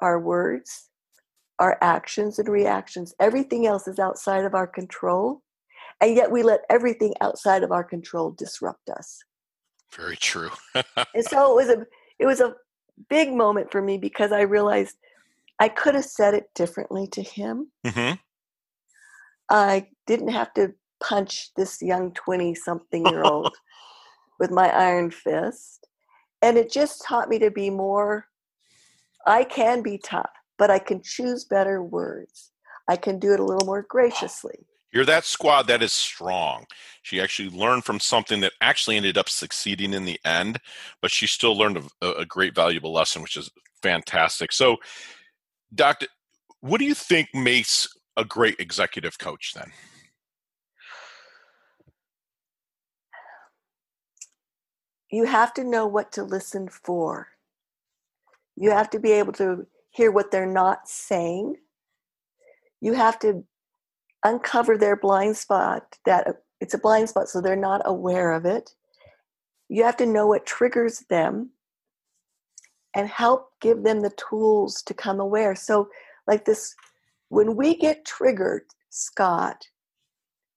our 0.00 0.20
words, 0.20 0.90
our 1.58 1.76
actions 1.80 2.38
and 2.38 2.48
reactions. 2.48 3.14
Everything 3.18 3.66
else 3.66 3.88
is 3.88 3.98
outside 3.98 4.44
of 4.44 4.54
our 4.54 4.66
control. 4.66 5.42
And 6.00 6.14
yet 6.14 6.30
we 6.30 6.42
let 6.44 6.60
everything 6.70 7.14
outside 7.20 7.64
of 7.64 7.72
our 7.72 7.82
control 7.82 8.30
disrupt 8.30 8.88
us. 8.90 9.24
Very 9.94 10.16
true. 10.16 10.50
and 10.74 11.24
so 11.24 11.52
it 11.52 11.66
was 11.66 11.68
a 11.68 11.86
it 12.18 12.26
was 12.26 12.40
a 12.40 12.54
big 13.08 13.32
moment 13.32 13.70
for 13.70 13.80
me 13.80 13.98
because 13.98 14.32
I 14.32 14.42
realized 14.42 14.96
I 15.58 15.68
could 15.68 15.94
have 15.94 16.04
said 16.04 16.34
it 16.34 16.50
differently 16.54 17.06
to 17.08 17.22
him. 17.22 17.70
Mm-hmm. 17.86 18.14
I 19.50 19.88
didn't 20.06 20.28
have 20.28 20.52
to 20.54 20.74
punch 21.00 21.50
this 21.56 21.80
young 21.80 22.12
20 22.12 22.54
something 22.54 23.06
year 23.06 23.22
old 23.22 23.54
with 24.38 24.50
my 24.50 24.68
iron 24.70 25.10
fist. 25.10 25.86
And 26.42 26.56
it 26.56 26.70
just 26.70 27.02
taught 27.04 27.28
me 27.28 27.38
to 27.40 27.50
be 27.50 27.70
more, 27.70 28.26
I 29.26 29.44
can 29.44 29.82
be 29.82 29.98
tough, 29.98 30.30
but 30.56 30.70
I 30.70 30.78
can 30.78 31.02
choose 31.02 31.44
better 31.44 31.82
words. 31.82 32.52
I 32.88 32.96
can 32.96 33.18
do 33.18 33.32
it 33.32 33.40
a 33.40 33.44
little 33.44 33.66
more 33.66 33.84
graciously. 33.88 34.66
You're 34.92 35.04
that 35.04 35.24
squad 35.24 35.66
that 35.66 35.82
is 35.82 35.92
strong. 35.92 36.64
She 37.02 37.20
actually 37.20 37.50
learned 37.50 37.84
from 37.84 38.00
something 38.00 38.40
that 38.40 38.52
actually 38.60 38.96
ended 38.96 39.18
up 39.18 39.28
succeeding 39.28 39.92
in 39.92 40.04
the 40.04 40.18
end, 40.24 40.58
but 41.02 41.10
she 41.10 41.26
still 41.26 41.56
learned 41.56 41.88
a, 42.00 42.12
a 42.12 42.24
great 42.24 42.54
valuable 42.54 42.92
lesson, 42.92 43.22
which 43.22 43.36
is 43.36 43.50
fantastic. 43.82 44.52
So, 44.52 44.78
Doctor, 45.74 46.06
what 46.60 46.78
do 46.78 46.84
you 46.84 46.94
think 46.94 47.28
makes 47.34 47.88
a 48.16 48.24
great 48.24 48.58
executive 48.58 49.18
coach 49.18 49.52
then? 49.54 49.70
You 55.10 55.24
have 55.24 55.54
to 55.54 55.64
know 55.64 55.86
what 55.86 56.12
to 56.12 56.22
listen 56.22 56.68
for. 56.68 57.28
You 58.56 58.70
have 58.70 58.90
to 58.90 58.98
be 58.98 59.12
able 59.12 59.32
to 59.34 59.66
hear 59.90 60.10
what 60.10 60.30
they're 60.30 60.46
not 60.46 60.88
saying. 60.88 61.56
You 62.80 62.94
have 62.94 63.18
to 63.20 63.44
uncover 64.28 64.76
their 64.76 64.96
blind 64.96 65.36
spot 65.36 65.98
that 66.04 66.26
uh, 66.26 66.32
it's 66.60 66.74
a 66.74 66.78
blind 66.78 67.08
spot 67.08 67.28
so 67.28 67.40
they're 67.40 67.56
not 67.56 67.82
aware 67.84 68.32
of 68.32 68.44
it. 68.44 68.74
You 69.68 69.84
have 69.84 69.96
to 69.98 70.06
know 70.06 70.26
what 70.26 70.46
triggers 70.46 71.00
them 71.10 71.50
and 72.94 73.08
help 73.08 73.50
give 73.60 73.82
them 73.82 74.00
the 74.00 74.12
tools 74.28 74.82
to 74.82 74.94
come 74.94 75.20
aware. 75.20 75.54
So 75.54 75.88
like 76.26 76.44
this 76.44 76.74
when 77.28 77.56
we 77.56 77.76
get 77.76 78.04
triggered 78.04 78.64
scott 78.90 79.66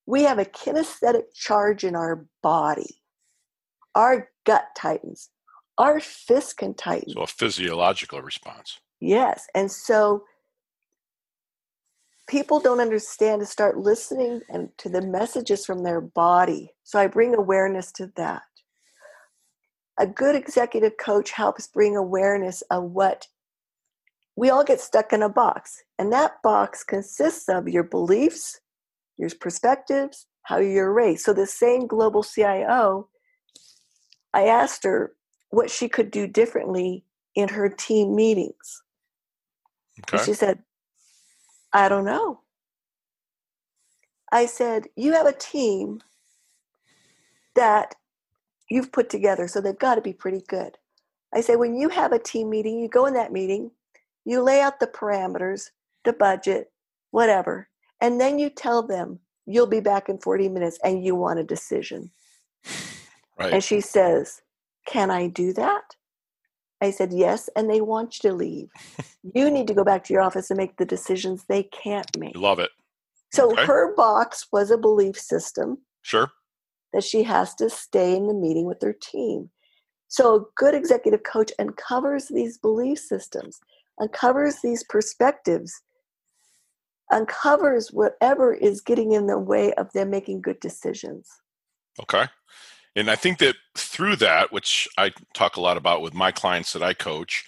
we 0.06 0.22
have 0.22 0.38
a 0.38 0.44
kinesthetic 0.44 1.32
charge 1.34 1.84
in 1.84 1.94
our 1.94 2.26
body. 2.42 3.00
Our 3.94 4.30
gut 4.44 4.64
tightens. 4.76 5.30
Our 5.78 6.00
fist 6.00 6.56
can 6.56 6.74
tighten. 6.74 7.12
So 7.12 7.22
a 7.22 7.26
physiological 7.26 8.20
response. 8.20 8.80
Yes 9.00 9.46
and 9.54 9.70
so 9.70 10.24
people 12.32 12.60
don't 12.60 12.80
understand 12.80 13.42
to 13.42 13.46
start 13.46 13.76
listening 13.76 14.40
and 14.48 14.70
to 14.78 14.88
the 14.88 15.02
messages 15.02 15.66
from 15.66 15.82
their 15.82 16.00
body. 16.00 16.72
So 16.82 16.98
I 16.98 17.06
bring 17.06 17.34
awareness 17.34 17.92
to 17.92 18.10
that. 18.16 18.40
A 20.00 20.06
good 20.06 20.34
executive 20.34 20.94
coach 20.96 21.32
helps 21.32 21.66
bring 21.66 21.94
awareness 21.94 22.62
of 22.70 22.84
what 22.84 23.28
we 24.34 24.48
all 24.48 24.64
get 24.64 24.80
stuck 24.80 25.12
in 25.12 25.22
a 25.22 25.28
box. 25.28 25.82
And 25.98 26.10
that 26.14 26.40
box 26.42 26.82
consists 26.82 27.50
of 27.50 27.68
your 27.68 27.84
beliefs, 27.84 28.58
your 29.18 29.28
perspectives, 29.38 30.26
how 30.44 30.56
you're 30.56 30.90
raised. 30.90 31.26
So 31.26 31.34
the 31.34 31.46
same 31.46 31.86
global 31.86 32.22
CIO, 32.22 33.10
I 34.32 34.46
asked 34.46 34.84
her 34.84 35.12
what 35.50 35.70
she 35.70 35.86
could 35.86 36.10
do 36.10 36.26
differently 36.26 37.04
in 37.34 37.50
her 37.50 37.68
team 37.68 38.16
meetings. 38.16 38.82
Okay. 40.00 40.24
She 40.24 40.32
said, 40.32 40.60
I 41.72 41.88
don't 41.88 42.04
know. 42.04 42.40
I 44.30 44.46
said, 44.46 44.88
You 44.96 45.12
have 45.12 45.26
a 45.26 45.32
team 45.32 46.00
that 47.54 47.94
you've 48.70 48.92
put 48.92 49.10
together, 49.10 49.46
so 49.46 49.60
they've 49.60 49.78
got 49.78 49.96
to 49.96 50.00
be 50.00 50.12
pretty 50.12 50.42
good. 50.48 50.78
I 51.34 51.40
say, 51.40 51.56
When 51.56 51.74
you 51.74 51.88
have 51.90 52.12
a 52.12 52.18
team 52.18 52.50
meeting, 52.50 52.78
you 52.78 52.88
go 52.88 53.06
in 53.06 53.14
that 53.14 53.32
meeting, 53.32 53.70
you 54.24 54.42
lay 54.42 54.60
out 54.60 54.80
the 54.80 54.86
parameters, 54.86 55.70
the 56.04 56.12
budget, 56.12 56.72
whatever, 57.10 57.68
and 58.00 58.20
then 58.20 58.38
you 58.38 58.50
tell 58.50 58.86
them 58.86 59.20
you'll 59.46 59.66
be 59.66 59.80
back 59.80 60.08
in 60.08 60.18
40 60.18 60.48
minutes 60.48 60.78
and 60.84 61.04
you 61.04 61.14
want 61.14 61.38
a 61.38 61.44
decision. 61.44 62.10
Right. 63.38 63.52
And 63.52 63.64
she 63.64 63.80
says, 63.80 64.42
Can 64.86 65.10
I 65.10 65.28
do 65.28 65.52
that? 65.54 65.96
I 66.82 66.90
said, 66.90 67.12
Yes, 67.12 67.48
and 67.56 67.70
they 67.70 67.80
want 67.80 68.22
you 68.22 68.30
to 68.30 68.36
leave. 68.36 68.68
you 69.34 69.50
need 69.50 69.68
to 69.68 69.74
go 69.74 69.84
back 69.84 70.04
to 70.04 70.12
your 70.12 70.22
office 70.22 70.50
and 70.50 70.58
make 70.58 70.76
the 70.76 70.84
decisions 70.84 71.44
they 71.44 71.62
can't 71.62 72.16
make. 72.18 72.36
Love 72.36 72.58
it. 72.58 72.70
So 73.32 73.52
okay. 73.52 73.64
her 73.64 73.94
box 73.94 74.48
was 74.52 74.70
a 74.70 74.76
belief 74.76 75.18
system. 75.18 75.78
Sure. 76.02 76.30
That 76.92 77.04
she 77.04 77.22
has 77.22 77.54
to 77.54 77.70
stay 77.70 78.14
in 78.14 78.26
the 78.26 78.34
meeting 78.34 78.66
with 78.66 78.82
her 78.82 78.92
team. 78.92 79.50
So 80.08 80.34
a 80.34 80.44
good 80.56 80.74
executive 80.74 81.22
coach 81.22 81.52
uncovers 81.58 82.28
these 82.28 82.58
belief 82.58 82.98
systems, 82.98 83.60
uncovers 83.98 84.56
these 84.62 84.84
perspectives, 84.84 85.80
uncovers 87.10 87.88
whatever 87.92 88.52
is 88.52 88.82
getting 88.82 89.12
in 89.12 89.26
the 89.26 89.38
way 89.38 89.72
of 89.74 89.90
them 89.92 90.10
making 90.10 90.42
good 90.42 90.60
decisions. 90.60 91.28
Okay. 92.00 92.26
And 92.94 93.10
I 93.10 93.16
think 93.16 93.38
that 93.38 93.56
through 93.76 94.16
that, 94.16 94.52
which 94.52 94.86
I 94.98 95.12
talk 95.34 95.56
a 95.56 95.60
lot 95.60 95.76
about 95.76 96.02
with 96.02 96.14
my 96.14 96.30
clients 96.30 96.72
that 96.72 96.82
I 96.82 96.92
coach, 96.92 97.44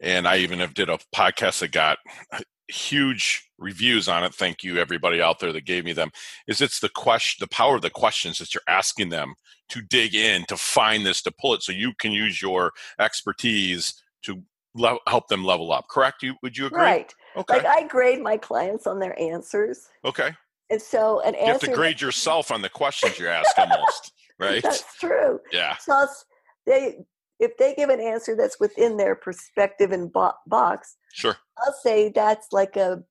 and 0.00 0.26
I 0.26 0.38
even 0.38 0.60
have 0.60 0.74
did 0.74 0.88
a 0.88 0.98
podcast 1.14 1.60
that 1.60 1.72
got 1.72 1.98
huge 2.68 3.50
reviews 3.58 4.08
on 4.08 4.24
it. 4.24 4.34
Thank 4.34 4.62
you 4.62 4.78
everybody 4.78 5.20
out 5.20 5.40
there 5.40 5.52
that 5.52 5.64
gave 5.64 5.84
me 5.84 5.92
them. 5.92 6.10
Is 6.46 6.60
it's 6.60 6.80
the 6.80 6.88
question, 6.88 7.38
the 7.44 7.54
power 7.54 7.76
of 7.76 7.82
the 7.82 7.90
questions 7.90 8.38
that 8.38 8.54
you're 8.54 8.62
asking 8.68 9.08
them 9.08 9.34
to 9.70 9.82
dig 9.82 10.14
in 10.14 10.44
to 10.46 10.56
find 10.56 11.04
this 11.04 11.20
to 11.22 11.32
pull 11.38 11.54
it, 11.54 11.62
so 11.62 11.72
you 11.72 11.92
can 11.98 12.12
use 12.12 12.40
your 12.40 12.72
expertise 12.98 14.02
to 14.22 14.42
le- 14.74 14.98
help 15.06 15.28
them 15.28 15.44
level 15.44 15.72
up. 15.72 15.86
Correct? 15.90 16.22
You 16.22 16.34
would 16.42 16.56
you 16.56 16.66
agree? 16.66 16.80
Right. 16.80 17.14
Okay. 17.36 17.58
Like 17.58 17.66
I 17.66 17.86
grade 17.86 18.22
my 18.22 18.36
clients 18.36 18.86
on 18.86 18.98
their 18.98 19.20
answers. 19.20 19.88
Okay. 20.04 20.30
And 20.70 20.80
so 20.80 21.20
an 21.20 21.34
answer. 21.34 21.44
You 21.44 21.52
have 21.52 21.60
to 21.60 21.72
grade 21.72 22.00
yourself 22.00 22.50
on 22.50 22.62
the 22.62 22.68
questions 22.68 23.18
you 23.18 23.28
ask 23.28 23.56
almost 23.58 24.12
right? 24.38 24.62
That's 24.62 24.96
true. 24.98 25.40
Yeah. 25.52 25.76
So 25.78 26.06
they 26.66 26.98
if 27.40 27.56
they 27.56 27.74
give 27.74 27.88
an 27.88 28.00
answer 28.00 28.36
that's 28.36 28.58
within 28.58 28.96
their 28.96 29.14
perspective 29.14 29.92
and 29.92 30.12
bo- 30.12 30.32
box, 30.46 30.96
sure, 31.12 31.36
I'll 31.58 31.76
say 31.82 32.10
that's 32.14 32.48
like 32.52 32.76
a 32.76 33.02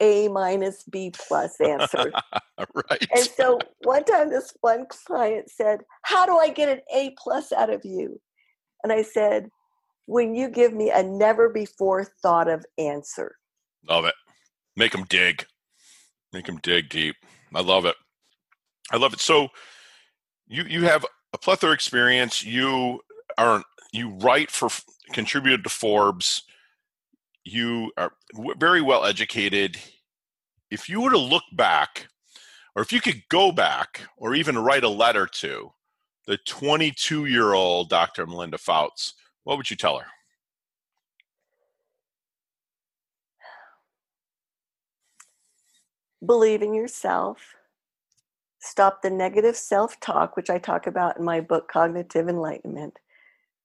A 0.00 0.28
minus 0.28 0.84
B 0.84 1.12
plus 1.28 1.60
answer. 1.60 2.12
right. 2.58 3.06
And 3.14 3.28
so 3.36 3.58
one 3.82 4.04
time, 4.04 4.30
this 4.30 4.54
one 4.60 4.86
client 4.88 5.50
said, 5.50 5.80
"How 6.02 6.26
do 6.26 6.38
I 6.38 6.50
get 6.50 6.68
an 6.68 6.80
A 6.94 7.14
plus 7.18 7.52
out 7.52 7.70
of 7.70 7.82
you?" 7.84 8.20
And 8.82 8.92
I 8.92 9.02
said, 9.02 9.50
"When 10.06 10.34
you 10.34 10.48
give 10.48 10.72
me 10.72 10.90
a 10.90 11.02
never 11.02 11.48
before 11.48 12.04
thought 12.22 12.48
of 12.48 12.64
answer." 12.78 13.36
Love 13.88 14.04
it. 14.04 14.14
Make 14.76 14.92
them 14.92 15.04
dig. 15.04 15.46
Make 16.32 16.46
them 16.46 16.58
dig 16.62 16.88
deep. 16.88 17.16
I 17.54 17.60
love 17.60 17.86
it. 17.86 17.94
I 18.92 18.96
love 18.96 19.14
it. 19.14 19.20
So 19.20 19.48
you 20.48 20.64
you 20.64 20.84
have 20.84 21.04
a 21.32 21.38
plethora 21.38 21.70
of 21.70 21.74
experience. 21.74 22.44
You 22.44 23.00
are 23.38 23.62
you 23.92 24.10
write 24.10 24.50
for 24.50 24.68
contributed 25.12 25.64
to 25.64 25.70
Forbes. 25.70 26.42
You 27.44 27.92
are 27.96 28.12
very 28.58 28.82
well 28.82 29.04
educated. 29.04 29.76
If 30.70 30.88
you 30.88 31.00
were 31.00 31.10
to 31.10 31.18
look 31.18 31.44
back, 31.52 32.08
or 32.74 32.82
if 32.82 32.92
you 32.92 33.00
could 33.00 33.22
go 33.28 33.52
back, 33.52 34.02
or 34.16 34.34
even 34.34 34.58
write 34.58 34.84
a 34.84 34.88
letter 34.88 35.26
to 35.26 35.72
the 36.26 36.38
22 36.38 37.26
year 37.26 37.52
old 37.52 37.88
Dr. 37.88 38.26
Melinda 38.26 38.58
Fouts, 38.58 39.14
what 39.44 39.56
would 39.56 39.70
you 39.70 39.76
tell 39.76 39.98
her? 39.98 40.06
Believe 46.24 46.62
in 46.62 46.74
yourself. 46.74 47.54
Stop 48.66 49.00
the 49.00 49.10
negative 49.10 49.56
self 49.56 49.98
talk, 50.00 50.36
which 50.36 50.50
I 50.50 50.58
talk 50.58 50.88
about 50.88 51.18
in 51.18 51.24
my 51.24 51.40
book, 51.40 51.68
Cognitive 51.68 52.28
Enlightenment. 52.28 52.98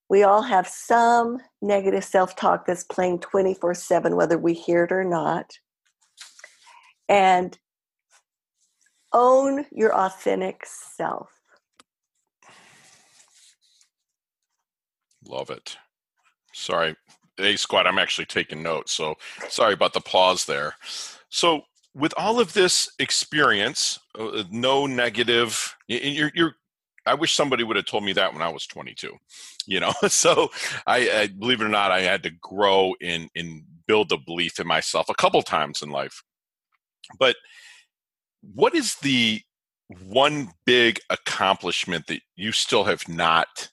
We 0.08 0.22
all 0.22 0.42
have 0.42 0.68
some 0.68 1.38
negative 1.60 2.04
self 2.04 2.36
talk 2.36 2.66
that's 2.66 2.84
playing 2.84 3.18
24 3.18 3.74
7, 3.74 4.14
whether 4.14 4.38
we 4.38 4.54
hear 4.54 4.84
it 4.84 4.92
or 4.92 5.04
not. 5.04 5.58
And 7.08 7.58
own 9.12 9.66
your 9.72 9.94
authentic 9.94 10.64
self. 10.66 11.30
Love 15.26 15.50
it. 15.50 15.76
Sorry. 16.52 16.94
Hey, 17.36 17.56
Squad, 17.56 17.86
I'm 17.86 17.98
actually 17.98 18.26
taking 18.26 18.62
notes. 18.62 18.92
So 18.92 19.16
sorry 19.48 19.74
about 19.74 19.94
the 19.94 20.00
pause 20.00 20.44
there. 20.44 20.74
So, 21.28 21.62
with 21.94 22.14
all 22.16 22.40
of 22.40 22.52
this 22.52 22.90
experience, 22.98 23.98
uh, 24.18 24.44
no 24.50 24.86
negative, 24.86 25.76
you're, 25.88 26.30
you're, 26.34 26.54
I 27.04 27.14
wish 27.14 27.34
somebody 27.34 27.64
would 27.64 27.76
have 27.76 27.86
told 27.86 28.04
me 28.04 28.12
that 28.14 28.32
when 28.32 28.42
I 28.42 28.48
was 28.48 28.66
22. 28.66 29.14
You 29.66 29.80
know, 29.80 29.92
so 30.08 30.50
I, 30.86 31.10
I 31.10 31.26
believe 31.26 31.60
it 31.60 31.64
or 31.64 31.68
not, 31.68 31.92
I 31.92 32.00
had 32.00 32.22
to 32.24 32.30
grow 32.30 32.94
in 33.00 33.28
in 33.34 33.64
build 33.86 34.12
a 34.12 34.16
belief 34.16 34.60
in 34.60 34.66
myself 34.66 35.08
a 35.08 35.14
couple 35.14 35.42
times 35.42 35.82
in 35.82 35.90
life. 35.90 36.22
But 37.18 37.36
what 38.54 38.74
is 38.74 38.94
the 38.96 39.42
one 40.08 40.50
big 40.64 41.00
accomplishment 41.10 42.06
that 42.06 42.22
you 42.36 42.52
still 42.52 42.84
have 42.84 43.08
not 43.08 43.70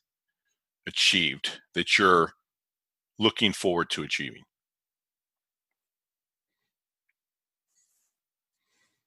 achieved 0.88 1.62
that 1.76 1.98
you're 1.98 2.34
looking 3.18 3.54
forward 3.54 3.90
to 3.92 4.04
achieving? 4.04 4.44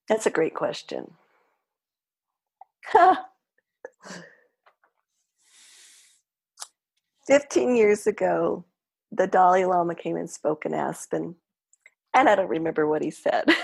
That's 0.08 0.26
a 0.26 0.30
great 0.30 0.54
question. 0.54 1.12
Fifteen 7.26 7.76
years 7.76 8.06
ago, 8.06 8.64
the 9.12 9.26
Dalai 9.26 9.64
Lama 9.64 9.94
came 9.94 10.16
and 10.16 10.28
spoke 10.30 10.66
in 10.66 10.74
Aspen, 10.74 11.36
and 12.14 12.28
I 12.28 12.34
don't 12.34 12.48
remember 12.48 12.86
what 12.86 13.02
he 13.02 13.10
said. 13.10 13.44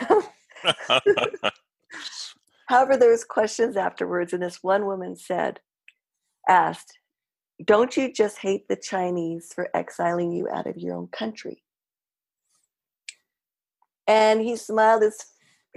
However, 2.68 2.96
there 2.96 3.10
was 3.10 3.24
questions 3.24 3.76
afterwards, 3.76 4.32
and 4.32 4.42
this 4.42 4.62
one 4.62 4.86
woman 4.86 5.16
said, 5.16 5.60
asked, 6.48 6.98
"Don't 7.64 7.96
you 7.96 8.12
just 8.12 8.38
hate 8.38 8.68
the 8.68 8.76
Chinese 8.76 9.52
for 9.54 9.68
exiling 9.74 10.32
you 10.32 10.48
out 10.48 10.66
of 10.66 10.76
your 10.78 10.94
own 10.96 11.08
country?" 11.08 11.64
And 14.06 14.40
he 14.40 14.56
smiled 14.56 15.02
his 15.02 15.18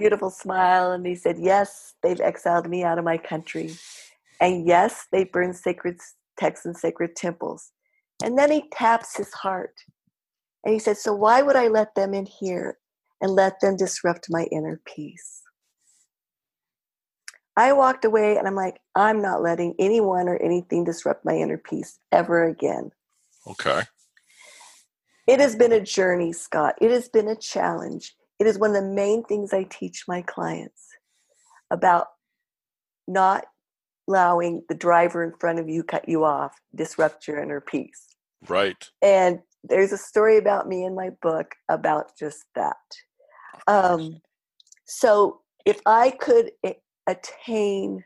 beautiful 0.02 0.32
smile, 0.32 0.92
and 0.92 1.06
he 1.06 1.16
said, 1.16 1.38
"Yes, 1.38 1.94
they've 2.02 2.20
exiled 2.20 2.68
me 2.68 2.84
out 2.84 2.98
of 2.98 3.06
my 3.06 3.18
country, 3.18 3.76
and 4.40 4.66
yes, 4.66 5.08
they 5.12 5.24
burned 5.24 5.56
sacred 5.56 6.00
texts 6.38 6.66
and 6.66 6.76
sacred 6.76 7.16
temples." 7.16 7.72
And 8.24 8.38
then 8.38 8.52
he 8.52 8.70
taps 8.70 9.16
his 9.16 9.32
heart, 9.34 9.76
and 10.64 10.74
he 10.74 10.80
said, 10.80 10.98
"So 10.98 11.14
why 11.14 11.42
would 11.42 11.56
I 11.56 11.68
let 11.68 11.94
them 11.96 12.14
in 12.14 12.26
here 12.26 12.80
and 13.22 13.32
let 13.32 13.60
them 13.60 13.76
disrupt 13.78 14.26
my 14.30 14.44
inner 14.46 14.82
peace?" 14.86 15.44
I 17.58 17.74
walked 17.74 18.06
away 18.06 18.38
and 18.38 18.48
I'm 18.48 18.56
like, 18.56 18.80
I'm 18.96 19.22
not 19.22 19.42
letting 19.42 19.76
anyone 19.78 20.28
or 20.30 20.38
anything 20.38 20.84
disrupt 20.84 21.26
my 21.26 21.36
inner 21.36 21.58
peace 21.58 22.00
ever 22.12 22.46
again. 22.46 22.92
Okay. 23.46 23.82
It 25.28 25.40
has 25.40 25.56
been 25.56 25.72
a 25.72 25.82
journey, 25.82 26.34
Scott. 26.34 26.76
It 26.82 26.92
has 26.92 27.10
been 27.10 27.28
a 27.28 27.36
challenge. 27.36 28.16
It 28.42 28.48
is 28.48 28.58
one 28.58 28.72
of 28.72 28.82
the 28.82 28.90
main 28.90 29.24
things 29.24 29.54
I 29.54 29.66
teach 29.66 30.06
my 30.08 30.24
clients 30.24 30.88
about 31.70 32.08
not 33.08 33.46
allowing 34.08 34.64
the 34.68 34.74
driver 34.74 35.24
in 35.24 35.32
front 35.40 35.60
of 35.60 35.70
you 35.70 35.84
cut 35.84 36.10
you 36.10 36.26
off, 36.26 36.60
disrupt 36.74 37.28
your 37.28 37.38
inner 37.38 37.62
peace. 37.62 38.16
Right. 38.50 38.84
And 39.00 39.42
there's 39.64 39.92
a 39.92 39.98
story 39.98 40.40
about 40.40 40.68
me 40.68 40.84
in 40.84 40.96
my 40.96 41.12
book 41.22 41.54
about 41.70 42.18
just 42.18 42.46
that. 42.56 42.78
Um, 43.68 44.22
so 44.86 45.42
if 45.64 45.80
I 45.86 46.10
could 46.10 46.50
attain 47.06 48.04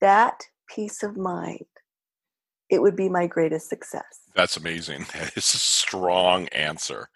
that 0.00 0.44
peace 0.74 1.02
of 1.02 1.18
mind, 1.18 1.66
it 2.72 2.82
would 2.82 2.96
be 2.96 3.08
my 3.08 3.26
greatest 3.26 3.68
success. 3.68 4.20
That's 4.34 4.56
amazing. 4.56 5.06
It's 5.36 5.54
a 5.54 5.58
strong 5.58 6.48
answer. 6.48 7.08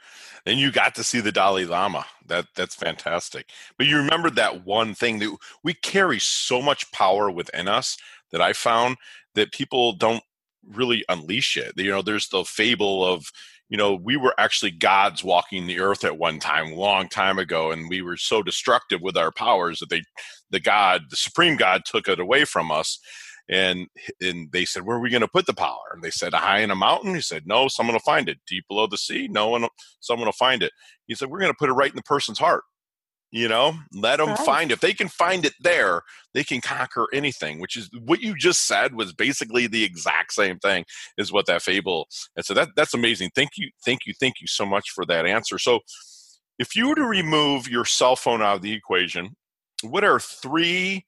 And 0.44 0.60
you 0.60 0.70
got 0.70 0.94
to 0.94 1.04
see 1.04 1.20
the 1.20 1.32
Dalai 1.32 1.64
Lama. 1.64 2.06
That 2.26 2.46
that's 2.54 2.74
fantastic. 2.74 3.50
But 3.76 3.86
you 3.86 3.96
remembered 3.96 4.36
that 4.36 4.64
one 4.64 4.94
thing 4.94 5.18
that 5.18 5.36
we 5.64 5.74
carry 5.74 6.20
so 6.20 6.62
much 6.62 6.90
power 6.92 7.30
within 7.30 7.66
us 7.66 7.96
that 8.30 8.40
I 8.40 8.52
found 8.52 8.96
that 9.34 9.52
people 9.52 9.92
don't 9.92 10.22
really 10.64 11.04
unleash 11.08 11.56
it. 11.56 11.72
You 11.76 11.90
know, 11.90 12.02
there's 12.02 12.28
the 12.28 12.44
fable 12.44 13.04
of 13.04 13.30
you 13.68 13.76
know, 13.76 13.94
we 13.94 14.16
were 14.16 14.34
actually 14.38 14.70
gods 14.70 15.24
walking 15.24 15.66
the 15.66 15.80
earth 15.80 16.04
at 16.04 16.18
one 16.18 16.38
time, 16.38 16.72
long 16.72 17.08
time 17.08 17.38
ago, 17.38 17.72
and 17.72 17.88
we 17.88 18.00
were 18.00 18.16
so 18.16 18.42
destructive 18.42 19.00
with 19.00 19.16
our 19.16 19.32
powers 19.32 19.80
that 19.80 19.90
they, 19.90 20.02
the 20.50 20.60
God, 20.60 21.02
the 21.10 21.16
supreme 21.16 21.56
God, 21.56 21.82
took 21.84 22.08
it 22.08 22.20
away 22.20 22.44
from 22.44 22.70
us. 22.70 23.00
And 23.48 23.86
and 24.20 24.50
they 24.50 24.64
said, 24.64 24.84
"Where 24.84 24.96
are 24.96 25.00
we 25.00 25.10
going 25.10 25.20
to 25.20 25.28
put 25.28 25.46
the 25.46 25.54
power?" 25.54 25.92
And 25.92 26.02
they 26.02 26.10
said, 26.10 26.34
"High 26.34 26.60
in 26.60 26.70
a 26.70 26.76
mountain." 26.76 27.14
He 27.14 27.20
said, 27.20 27.46
"No, 27.46 27.68
someone 27.68 27.94
will 27.94 28.00
find 28.00 28.28
it. 28.28 28.38
Deep 28.46 28.64
below 28.68 28.86
the 28.88 28.98
sea, 28.98 29.28
no 29.30 29.48
one, 29.48 29.68
someone 30.00 30.26
will 30.26 30.32
find 30.32 30.62
it." 30.62 30.72
He 31.06 31.14
said, 31.14 31.30
"We're 31.30 31.38
going 31.38 31.52
to 31.52 31.56
put 31.56 31.68
it 31.68 31.74
right 31.74 31.90
in 31.90 31.96
the 31.96 32.02
person's 32.02 32.38
heart." 32.38 32.64
you 33.32 33.48
know 33.48 33.74
let 33.92 34.18
them 34.18 34.28
right. 34.28 34.38
find 34.38 34.70
if 34.70 34.80
they 34.80 34.92
can 34.92 35.08
find 35.08 35.44
it 35.44 35.54
there 35.60 36.02
they 36.32 36.44
can 36.44 36.60
conquer 36.60 37.06
anything 37.12 37.60
which 37.60 37.76
is 37.76 37.90
what 38.04 38.20
you 38.20 38.34
just 38.36 38.66
said 38.66 38.94
was 38.94 39.12
basically 39.12 39.66
the 39.66 39.84
exact 39.84 40.32
same 40.32 40.58
thing 40.58 40.84
is 41.18 41.32
what 41.32 41.46
that 41.46 41.62
fable 41.62 42.06
and 42.36 42.44
so 42.44 42.54
that 42.54 42.68
that's 42.76 42.94
amazing 42.94 43.30
thank 43.34 43.50
you 43.56 43.70
thank 43.84 44.06
you 44.06 44.14
thank 44.20 44.40
you 44.40 44.46
so 44.46 44.64
much 44.64 44.90
for 44.90 45.04
that 45.04 45.26
answer 45.26 45.58
so 45.58 45.80
if 46.58 46.76
you 46.76 46.88
were 46.88 46.94
to 46.94 47.04
remove 47.04 47.68
your 47.68 47.84
cell 47.84 48.16
phone 48.16 48.42
out 48.42 48.56
of 48.56 48.62
the 48.62 48.72
equation 48.72 49.34
what 49.82 50.04
are 50.04 50.20
three 50.20 51.04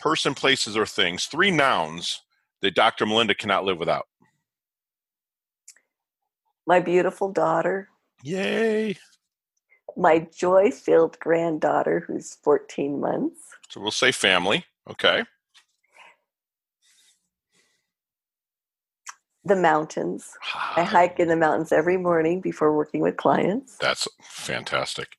person 0.00 0.34
places 0.34 0.76
or 0.76 0.86
things 0.86 1.26
three 1.26 1.50
nouns 1.50 2.22
that 2.62 2.74
dr 2.74 3.04
melinda 3.06 3.34
cannot 3.34 3.64
live 3.64 3.78
without 3.78 4.06
my 6.66 6.80
beautiful 6.80 7.30
daughter 7.32 7.88
yay 8.22 8.96
my 9.96 10.26
joy 10.36 10.70
filled 10.70 11.18
granddaughter 11.18 12.00
who's 12.00 12.36
14 12.42 13.00
months. 13.00 13.40
So 13.68 13.80
we'll 13.80 13.90
say 13.90 14.12
family. 14.12 14.64
Okay. 14.88 15.24
The 19.44 19.56
mountains. 19.56 20.36
Ah. 20.54 20.74
I 20.76 20.84
hike 20.84 21.18
in 21.18 21.28
the 21.28 21.36
mountains 21.36 21.72
every 21.72 21.96
morning 21.96 22.40
before 22.40 22.76
working 22.76 23.00
with 23.00 23.16
clients. 23.16 23.76
That's 23.80 24.06
fantastic. 24.22 25.16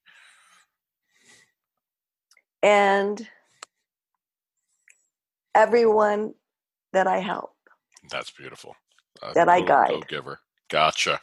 And 2.62 3.28
everyone 5.56 6.34
that 6.94 7.08
I 7.08 7.20
help. 7.20 7.52
That's 8.10 8.32
beautiful. 8.32 8.76
that 9.36 9.50
I 9.50 9.62
guide. 9.62 10.08
Giver. 10.08 10.40
Gotcha. 10.70 11.20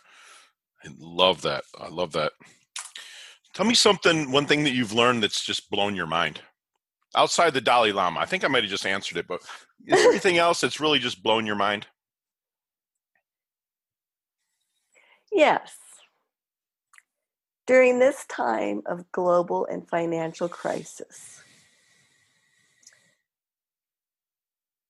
I 0.84 0.88
love 0.98 1.42
that. 1.42 1.64
I 1.78 1.88
love 1.88 2.12
that. 2.12 2.32
Tell 3.54 3.66
me 3.66 3.74
something, 3.74 4.30
one 4.30 4.46
thing 4.46 4.62
that 4.64 4.72
you've 4.72 4.92
learned 4.92 5.22
that's 5.22 5.44
just 5.44 5.70
blown 5.70 5.96
your 5.96 6.06
mind 6.06 6.40
outside 7.16 7.54
the 7.54 7.60
Dalai 7.60 7.92
Lama. 7.92 8.20
I 8.20 8.26
think 8.26 8.44
I 8.44 8.48
might 8.48 8.62
have 8.62 8.70
just 8.70 8.86
answered 8.86 9.18
it, 9.18 9.26
but 9.26 9.40
is 9.86 10.00
there 10.00 10.10
anything 10.10 10.38
else 10.38 10.60
that's 10.60 10.80
really 10.80 10.98
just 10.98 11.22
blown 11.22 11.46
your 11.46 11.56
mind? 11.56 11.86
Yes. 15.32 15.76
During 17.66 17.98
this 17.98 18.24
time 18.26 18.82
of 18.86 19.10
global 19.12 19.66
and 19.66 19.88
financial 19.88 20.48
crisis, 20.48 21.42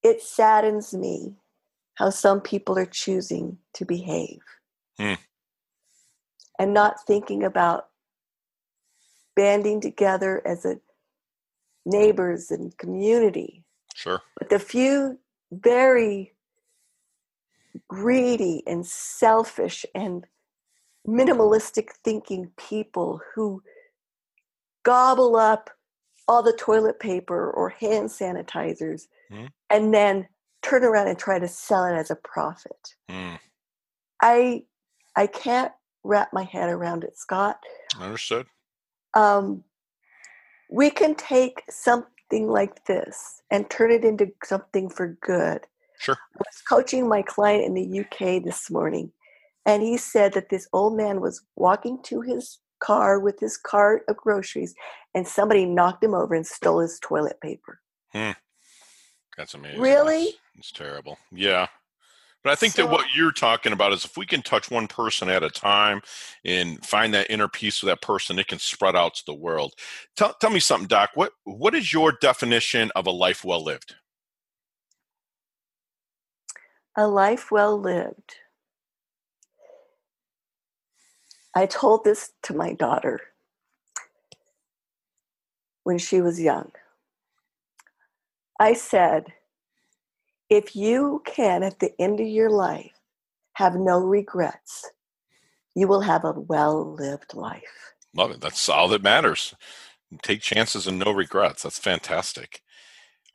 it 0.02 0.22
saddens 0.22 0.94
me 0.94 1.34
how 1.94 2.10
some 2.10 2.40
people 2.40 2.78
are 2.78 2.86
choosing 2.86 3.58
to 3.74 3.84
behave 3.84 4.40
hmm. 4.98 5.14
and 6.58 6.72
not 6.72 7.04
thinking 7.06 7.42
about 7.42 7.88
banding 9.34 9.80
together 9.80 10.42
as 10.44 10.64
a 10.64 10.80
neighbors 11.84 12.50
and 12.50 12.76
community. 12.76 13.64
Sure. 13.94 14.20
But 14.38 14.50
the 14.50 14.58
few 14.58 15.18
very 15.50 16.34
greedy 17.88 18.62
and 18.66 18.86
selfish 18.86 19.86
and 19.94 20.26
minimalistic 21.06 21.88
thinking 22.04 22.50
people 22.56 23.20
who 23.34 23.62
gobble 24.84 25.36
up 25.36 25.70
all 26.26 26.42
the 26.42 26.52
toilet 26.52 27.00
paper 27.00 27.50
or 27.50 27.70
hand 27.70 28.10
sanitizers 28.10 29.06
mm-hmm. 29.30 29.46
and 29.70 29.94
then 29.94 30.28
turn 30.62 30.84
around 30.84 31.08
and 31.08 31.18
try 31.18 31.38
to 31.38 31.48
sell 31.48 31.84
it 31.84 31.94
as 31.94 32.10
a 32.10 32.16
profit. 32.16 32.94
Mm, 33.10 33.38
I 34.22 34.62
I 35.16 35.26
can't 35.26 35.72
wrap 36.04 36.32
my 36.32 36.44
head 36.44 36.68
around 36.68 37.04
it, 37.04 37.16
Scott. 37.16 37.58
understood. 38.00 38.46
Um, 39.14 39.64
we 40.70 40.90
can 40.90 41.14
take 41.14 41.62
something 41.70 42.48
like 42.48 42.84
this 42.84 43.42
and 43.50 43.68
turn 43.70 43.90
it 43.90 44.04
into 44.04 44.30
something 44.44 44.90
for 44.90 45.18
good. 45.22 45.66
Sure. 45.98 46.16
I 46.36 46.38
was 46.38 46.62
coaching 46.68 47.08
my 47.08 47.22
client 47.22 47.64
in 47.64 47.74
the 47.74 48.00
UK 48.00 48.44
this 48.44 48.70
morning, 48.70 49.10
and 49.66 49.82
he 49.82 49.96
said 49.96 50.34
that 50.34 50.50
this 50.50 50.68
old 50.72 50.96
man 50.96 51.20
was 51.20 51.42
walking 51.56 52.00
to 52.04 52.20
his 52.20 52.58
car 52.80 53.18
with 53.18 53.40
his 53.40 53.56
cart 53.56 54.02
of 54.08 54.16
groceries, 54.16 54.74
and 55.14 55.26
somebody 55.26 55.64
knocked 55.66 56.04
him 56.04 56.14
over 56.14 56.34
and 56.34 56.46
stole 56.46 56.80
his 56.80 57.00
toilet 57.02 57.40
paper. 57.40 57.80
That's 59.38 59.54
amazing. 59.54 59.80
Really? 59.80 60.24
It's, 60.24 60.38
it's 60.58 60.72
terrible. 60.72 61.16
Yeah. 61.32 61.68
But 62.44 62.52
I 62.52 62.54
think 62.56 62.74
that 62.74 62.90
what 62.90 63.06
you're 63.14 63.32
talking 63.32 63.72
about 63.72 63.92
is 63.92 64.04
if 64.04 64.16
we 64.16 64.26
can 64.26 64.42
touch 64.42 64.70
one 64.70 64.86
person 64.86 65.28
at 65.28 65.42
a 65.42 65.50
time 65.50 66.02
and 66.44 66.84
find 66.84 67.12
that 67.14 67.30
inner 67.30 67.48
peace 67.48 67.82
with 67.82 67.88
that 67.88 68.00
person, 68.00 68.38
it 68.38 68.46
can 68.46 68.58
spread 68.58 68.96
out 68.96 69.14
to 69.16 69.26
the 69.26 69.34
world. 69.34 69.74
Tell, 70.16 70.34
tell 70.40 70.50
me 70.50 70.60
something, 70.60 70.86
Doc. 70.88 71.10
What 71.14 71.32
what 71.44 71.74
is 71.74 71.92
your 71.92 72.12
definition 72.12 72.90
of 72.94 73.06
a 73.06 73.10
life 73.10 73.44
well 73.44 73.62
lived? 73.62 73.94
A 76.96 77.06
life 77.06 77.50
well 77.50 77.78
lived. 77.78 78.36
I 81.54 81.66
told 81.66 82.04
this 82.04 82.30
to 82.44 82.54
my 82.54 82.72
daughter 82.72 83.20
when 85.82 85.98
she 85.98 86.20
was 86.20 86.40
young. 86.40 86.70
I 88.58 88.74
said, 88.74 89.26
if 90.50 90.74
you 90.74 91.22
can, 91.24 91.62
at 91.62 91.78
the 91.78 91.92
end 92.00 92.20
of 92.20 92.26
your 92.26 92.50
life, 92.50 92.92
have 93.54 93.74
no 93.74 93.98
regrets, 93.98 94.90
you 95.74 95.86
will 95.86 96.00
have 96.00 96.24
a 96.24 96.32
well 96.32 96.94
lived 96.94 97.34
life. 97.34 97.94
Love 98.14 98.30
it. 98.32 98.40
That's 98.40 98.68
all 98.68 98.88
that 98.88 99.02
matters. 99.02 99.54
Take 100.22 100.40
chances 100.40 100.86
and 100.86 100.98
no 100.98 101.12
regrets. 101.12 101.62
That's 101.62 101.78
fantastic. 101.78 102.62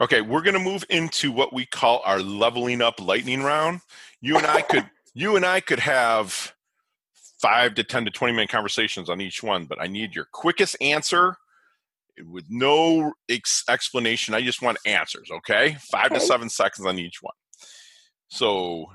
Okay, 0.01 0.21
we're 0.21 0.41
going 0.41 0.55
to 0.55 0.59
move 0.59 0.83
into 0.89 1.31
what 1.31 1.53
we 1.53 1.65
call 1.65 2.01
our 2.03 2.19
leveling 2.19 2.81
up 2.81 2.99
lightning 2.99 3.43
round. 3.43 3.81
You 4.21 4.38
and 4.38 4.45
I 4.45 4.62
could 4.62 4.89
you 5.13 5.36
and 5.36 5.45
I 5.45 5.59
could 5.59 5.79
have 5.79 6.53
5 7.39 7.75
to 7.75 7.83
10 7.83 8.05
to 8.05 8.12
20 8.12 8.33
minute 8.33 8.49
conversations 8.49 9.09
on 9.09 9.21
each 9.21 9.43
one, 9.43 9.65
but 9.65 9.79
I 9.79 9.88
need 9.88 10.15
your 10.15 10.25
quickest 10.31 10.75
answer 10.81 11.38
with 12.26 12.45
no 12.49 13.13
ex- 13.30 13.63
explanation. 13.69 14.34
I 14.34 14.41
just 14.41 14.62
want 14.62 14.78
answers, 14.86 15.30
okay? 15.32 15.78
5 15.80 16.13
to 16.13 16.19
7 16.19 16.49
seconds 16.49 16.86
on 16.86 16.99
each 16.99 17.21
one. 17.21 17.34
So, 18.28 18.88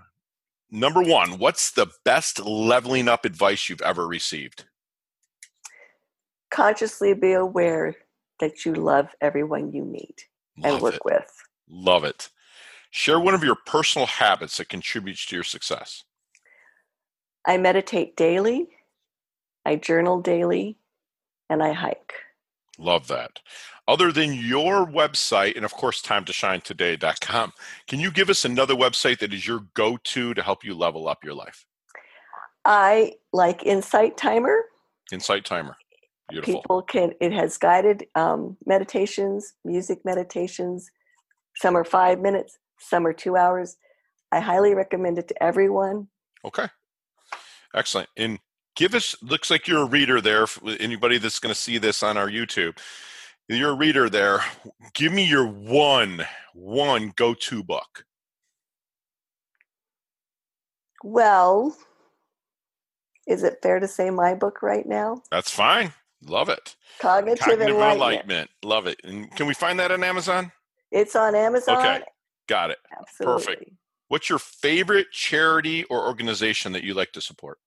number 0.71 1.03
1, 1.03 1.39
what's 1.39 1.71
the 1.73 1.89
best 2.05 2.41
leveling 2.41 3.09
up 3.09 3.25
advice 3.25 3.69
you've 3.69 3.83
ever 3.83 4.07
received? 4.07 4.65
Consciously 6.51 7.15
be 7.15 7.33
aware 7.33 7.95
that 8.41 8.65
you 8.65 8.75
love 8.75 9.09
everyone 9.21 9.73
you 9.73 9.85
meet 9.85 10.27
and 10.63 10.75
Love 10.75 10.83
work 10.83 10.95
it. 10.95 11.05
with. 11.05 11.31
Love 11.69 12.05
it. 12.05 12.31
Share 12.91 13.21
one 13.21 13.35
of 13.35 13.45
your 13.45 13.57
personal 13.67 14.07
habits 14.07 14.57
that 14.57 14.69
contributes 14.69 15.27
to 15.27 15.37
your 15.37 15.45
success. 15.45 16.05
I 17.47 17.57
meditate 17.59 18.17
daily, 18.17 18.69
I 19.65 19.77
journal 19.77 20.21
daily, 20.21 20.79
and 21.51 21.63
I 21.63 21.73
hike. 21.73 22.15
Love 22.79 23.09
that. 23.09 23.41
Other 23.89 24.13
than 24.13 24.35
your 24.35 24.87
website 24.87 25.57
and 25.57 25.65
of 25.65 25.73
course 25.73 26.01
timetoshinetoday.com, 26.01 27.53
can 27.87 28.01
you 28.01 28.11
give 28.11 28.31
us 28.31 28.45
another 28.45 28.75
website 28.75 29.19
that 29.19 29.35
is 29.35 29.47
your 29.47 29.65
go-to 29.75 30.35
to 30.35 30.43
help 30.43 30.65
you 30.65 30.75
level 30.75 31.09
up 31.09 31.25
your 31.25 31.35
life? 31.35 31.67
I 32.65 33.15
like 33.33 33.65
Insight 33.65 34.17
Timer. 34.17 34.65
Insight 35.11 35.45
Timer. 35.45 35.77
Beautiful. 36.29 36.61
People 36.61 36.83
can, 36.83 37.13
it 37.21 37.33
has 37.33 37.57
guided 37.57 38.07
um, 38.15 38.57
meditations, 38.67 39.55
music 39.65 40.01
meditations. 40.05 40.91
Some 41.57 41.77
are 41.77 41.85
five 41.85 42.21
minutes, 42.21 42.59
some 42.79 43.07
are 43.07 43.15
two 43.15 43.37
hours. 43.37 43.77
I 44.31 44.41
highly 44.41 44.75
recommend 44.75 45.19
it 45.19 45.29
to 45.29 45.43
everyone. 45.43 46.09
Okay. 46.45 46.67
Excellent. 47.75 48.09
And 48.17 48.39
give 48.79 48.95
us 48.95 49.17
looks 49.21 49.51
like 49.51 49.67
you're 49.67 49.83
a 49.83 49.87
reader 49.87 50.21
there 50.21 50.47
anybody 50.79 51.19
that's 51.19 51.41
going 51.41 51.53
to 51.53 51.61
see 51.61 51.77
this 51.77 52.03
on 52.03 52.17
our 52.17 52.29
YouTube. 52.29 52.79
You're 53.49 53.71
a 53.71 53.77
reader 53.77 54.09
there. 54.09 54.41
Give 54.95 55.13
me 55.13 55.25
your 55.25 55.47
one 55.47 56.25
one 56.55 57.13
go-to 57.17 57.63
book. 57.63 58.05
Well, 61.03 61.77
is 63.27 63.43
it 63.43 63.59
fair 63.63 63.81
to 63.81 63.89
say 63.89 64.11
my 64.11 64.35
book 64.35 64.63
right 64.63 64.87
now? 64.87 65.23
That's 65.31 65.51
fine. 65.51 65.93
Love 66.25 66.49
it. 66.49 66.77
Cognitive, 67.01 67.45
Cognitive 67.45 67.77
Enlightenment. 67.77 67.95
Enlightenment. 67.95 68.51
Love 68.65 68.87
it. 68.87 69.01
And 69.05 69.31
can 69.37 69.47
we 69.47 69.55
find 69.55 69.79
that 69.79 69.91
on 69.93 70.03
Amazon? 70.03 70.53
It's 70.91 71.15
on 71.15 71.35
Amazon. 71.35 71.79
Okay. 71.79 72.03
Got 72.49 72.71
it. 72.71 72.79
Absolutely. 72.99 73.45
perfect 73.47 73.71
What's 74.09 74.29
your 74.31 74.39
favorite 74.39 75.09
charity 75.13 75.85
or 75.85 76.07
organization 76.07 76.73
that 76.73 76.83
you 76.83 76.95
like 76.95 77.13
to 77.13 77.21
support? 77.21 77.59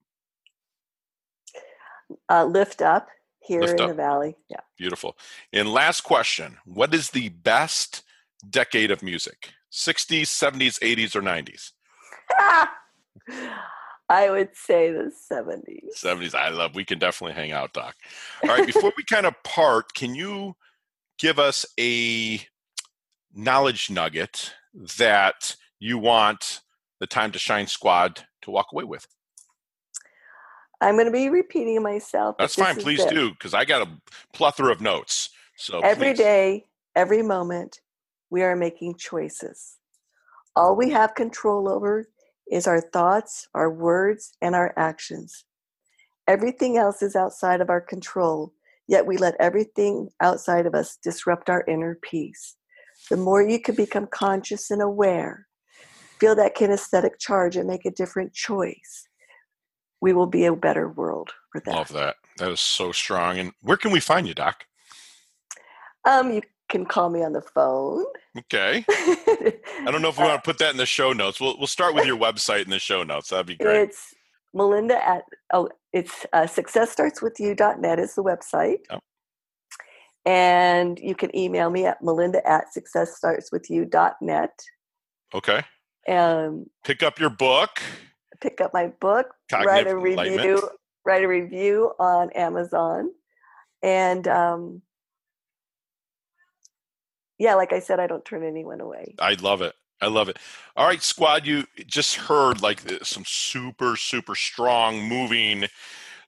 Uh, 2.30 2.46
Lift 2.46 2.82
Up 2.82 3.08
here 3.40 3.62
Lift 3.62 3.74
in 3.74 3.82
Up. 3.82 3.88
the 3.90 3.94
Valley. 3.96 4.36
Yeah. 4.50 4.62
Beautiful. 4.78 5.18
And 5.54 5.72
last 5.72 6.02
question 6.02 6.58
What 6.66 6.94
is 6.94 7.10
the 7.12 7.30
best 7.30 8.04
decade 8.50 8.92
of 8.92 9.04
music? 9.04 9.52
60s, 9.72 10.24
70s, 10.24 10.80
80s, 10.80 11.16
or 11.16 11.22
90s? 11.22 11.72
I 14.10 14.30
would 14.30 14.50
say 14.54 14.92
the 14.92 15.12
70s. 15.32 15.98
70s. 16.04 16.36
I 16.36 16.50
love. 16.50 16.76
We 16.76 16.84
can 16.84 17.00
definitely 17.00 17.34
hang 17.36 17.54
out, 17.54 17.72
Doc. 17.72 17.96
All 18.44 18.50
right. 18.50 18.66
Before 18.66 18.92
we 18.98 19.04
kind 19.06 19.26
of 19.26 19.34
part, 19.44 19.94
can 19.94 20.14
you 20.16 20.56
give 21.18 21.40
us 21.40 21.66
a 21.80 22.42
knowledge 23.34 23.90
nugget 23.90 24.54
that 24.98 25.56
you 25.80 25.98
want 25.98 26.60
the 27.00 27.08
Time 27.08 27.32
to 27.32 27.40
Shine 27.40 27.68
squad 27.68 28.26
to 28.42 28.52
walk 28.52 28.68
away 28.74 28.84
with? 28.84 29.08
I'm 30.82 30.96
going 30.96 31.06
to 31.06 31.12
be 31.12 31.30
repeating 31.30 31.82
myself. 31.84 32.36
That's 32.40 32.56
fine. 32.56 32.76
Please 32.76 33.06
do, 33.06 33.30
because 33.32 33.54
I 33.54 33.66
got 33.66 33.88
a 33.88 33.90
plethora 34.34 34.72
of 34.72 34.82
notes. 34.82 35.30
So 35.56 35.80
Every 35.80 36.10
please. 36.10 36.18
day, 36.18 36.66
every 36.96 37.22
moment, 37.22 37.82
we 38.32 38.42
are 38.42 38.56
making 38.56 38.96
choices. 38.96 39.78
All 40.56 40.76
we 40.76 40.90
have 40.90 41.14
control 41.14 41.70
over 41.70 42.08
is 42.50 42.66
our 42.68 42.82
thoughts, 42.82 43.48
our 43.54 43.72
words, 43.72 44.32
and 44.42 44.56
our 44.56 44.74
actions. 44.76 45.46
Everything 46.28 46.78
else 46.78 47.02
is 47.02 47.16
outside 47.16 47.62
of 47.62 47.70
our 47.70 47.82
control, 47.82 48.54
yet 48.88 49.06
we 49.06 49.18
let 49.18 49.36
everything 49.40 50.10
outside 50.20 50.66
of 50.66 50.74
us 50.74 50.98
disrupt 51.04 51.50
our 51.50 51.64
inner 51.68 51.98
peace. 52.02 52.58
The 53.10 53.18
more 53.18 53.42
you 53.42 53.60
can 53.60 53.76
become 53.76 54.08
conscious 54.08 54.72
and 54.72 54.82
aware, 54.82 55.48
feel 56.20 56.36
that 56.36 56.56
kinesthetic 56.56 57.20
charge 57.20 57.56
and 57.56 57.68
make 57.68 57.86
a 57.86 57.92
different 57.92 58.34
choice, 58.34 59.08
we 60.02 60.14
will 60.14 60.28
be 60.28 60.46
a 60.46 60.56
better 60.56 60.90
world 60.90 61.32
for 61.52 61.62
that. 61.62 61.76
Love 61.76 61.94
that. 61.94 62.16
That 62.38 62.52
is 62.52 62.60
so 62.60 62.92
strong. 62.92 63.38
And 63.38 63.52
where 63.62 63.78
can 63.78 63.92
we 63.92 64.00
find 64.00 64.28
you, 64.28 64.34
Doc? 64.34 64.66
Um, 66.06 66.32
you 66.32 66.42
can 66.70 66.86
call 66.86 67.10
me 67.10 67.24
on 67.24 67.34
the 67.34 67.42
phone. 67.42 68.06
Okay. 68.38 68.84
I 68.90 69.86
don't 69.86 70.02
know 70.02 70.10
if 70.10 70.18
we 70.18 70.24
want 70.24 70.44
to 70.44 70.48
put 70.48 70.58
that 70.60 70.72
in 70.72 70.78
the 70.78 70.86
show 70.86 71.14
notes. 71.14 71.40
We'll 71.40 71.58
we'll 71.58 71.68
start 71.68 71.94
with 71.94 72.06
your 72.06 72.18
website 72.18 72.64
in 72.64 72.72
the 72.72 72.80
show 72.80 73.04
notes. 73.04 73.30
That'd 73.30 73.46
be 73.46 73.56
great. 73.56 73.90
It's 73.90 74.16
Melinda 74.54 75.08
at 75.08 75.24
oh, 75.54 75.70
it's 75.94 76.26
uh, 76.34 76.44
successstartswithyou.net 76.44 78.00
is 78.00 78.16
the 78.16 78.24
website. 78.24 78.80
Yep. 78.90 79.00
And 80.26 81.00
you 81.00 81.16
can 81.16 81.36
email 81.36 81.70
me 81.70 81.86
at 81.86 82.02
melinda 82.02 82.48
at 82.48 82.66
successstartswithyou.net. 82.76 84.52
Okay. 85.34 85.64
Um, 86.08 86.68
Pick 86.84 87.04
up 87.04 87.20
your 87.20 87.30
book. 87.30 87.82
Pick 88.42 88.62
up 88.62 88.74
my 88.74 88.88
book, 88.88 89.28
write 89.52 89.88
a 89.88 89.96
review, 89.96 90.70
write 91.06 91.24
a 91.24 91.28
review 91.28 91.94
on 92.00 92.32
Amazon, 92.32 93.12
and 93.82 94.28
um, 94.28 94.82
yeah, 97.38 97.56
like 97.56 97.74
I 97.74 97.80
said, 97.80 98.00
I 98.00 98.08
don't 98.08 98.26
turn 98.26 98.44
anyone 98.44 98.82
away. 98.82 99.16
I 99.20 99.34
love 99.34 99.62
it. 99.62 99.74
I 100.02 100.08
love 100.08 100.30
it. 100.30 100.38
All 100.76 100.88
right, 100.88 101.02
squad, 101.02 101.46
you 101.46 101.66
just 101.86 102.16
heard 102.16 102.62
like 102.62 102.82
some 103.04 103.24
super, 103.26 103.96
super 103.96 104.36
strong, 104.36 105.02
moving 105.02 105.66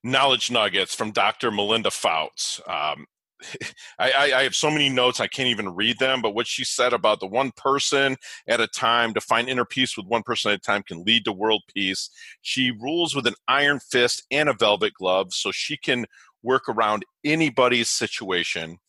knowledge 0.03 0.51
nuggets 0.51 0.93
from 0.93 1.11
Dr. 1.11 1.49
Melinda 1.49 1.89
Fouts. 1.89 2.61
Um, 2.67 3.07
I, 3.99 4.11
I, 4.11 4.39
I 4.39 4.43
have 4.43 4.55
so 4.55 4.69
many 4.69 4.89
notes, 4.89 5.19
I 5.19 5.27
can't 5.27 5.49
even 5.49 5.75
read 5.75 5.99
them, 5.99 6.21
but 6.21 6.35
what 6.35 6.47
she 6.47 6.63
said 6.63 6.93
about 6.93 7.19
the 7.19 7.27
one 7.27 7.51
person 7.55 8.17
at 8.47 8.61
a 8.61 8.67
time 8.67 9.13
to 9.13 9.21
find 9.21 9.49
inner 9.49 9.65
peace 9.65 9.97
with 9.97 10.05
one 10.07 10.23
person 10.23 10.51
at 10.51 10.57
a 10.57 10.61
time 10.61 10.83
can 10.83 11.03
lead 11.03 11.25
to 11.25 11.31
world 11.31 11.63
peace. 11.73 12.09
She 12.41 12.71
rules 12.71 13.15
with 13.15 13.27
an 13.27 13.35
iron 13.47 13.79
fist 13.79 14.23
and 14.31 14.49
a 14.49 14.53
velvet 14.53 14.93
glove, 14.93 15.33
so 15.33 15.51
she 15.51 15.77
can 15.77 16.05
work 16.41 16.67
around 16.67 17.05
anybody's 17.23 17.89
situation 17.89 18.79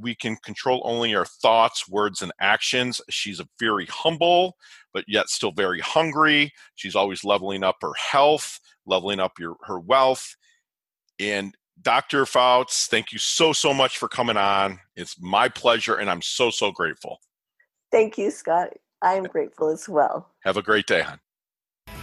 we 0.00 0.14
can 0.14 0.36
control 0.36 0.82
only 0.84 1.14
our 1.14 1.24
thoughts, 1.24 1.88
words, 1.88 2.22
and 2.22 2.32
actions. 2.40 3.00
She's 3.08 3.40
a 3.40 3.48
very 3.58 3.86
humble, 3.86 4.56
but 4.92 5.04
yet 5.08 5.28
still 5.28 5.52
very 5.52 5.80
hungry. 5.80 6.52
She's 6.74 6.96
always 6.96 7.24
leveling 7.24 7.64
up 7.64 7.76
her 7.82 7.94
health, 7.94 8.60
leveling 8.86 9.20
up 9.20 9.38
your, 9.38 9.56
her 9.62 9.80
wealth. 9.80 10.36
And 11.18 11.54
Dr. 11.82 12.26
Fouts, 12.26 12.86
thank 12.86 13.12
you 13.12 13.18
so, 13.18 13.52
so 13.52 13.72
much 13.72 13.98
for 13.98 14.08
coming 14.08 14.36
on. 14.36 14.80
It's 14.96 15.16
my 15.20 15.48
pleasure, 15.48 15.94
and 15.94 16.10
I'm 16.10 16.22
so, 16.22 16.50
so 16.50 16.70
grateful. 16.70 17.20
Thank 17.90 18.18
you, 18.18 18.30
Scott. 18.30 18.68
I 19.02 19.14
am 19.14 19.24
grateful 19.24 19.70
as 19.70 19.88
well. 19.88 20.28
Have 20.44 20.58
a 20.58 20.62
great 20.62 20.86
day, 20.86 21.02
hon. 21.02 21.18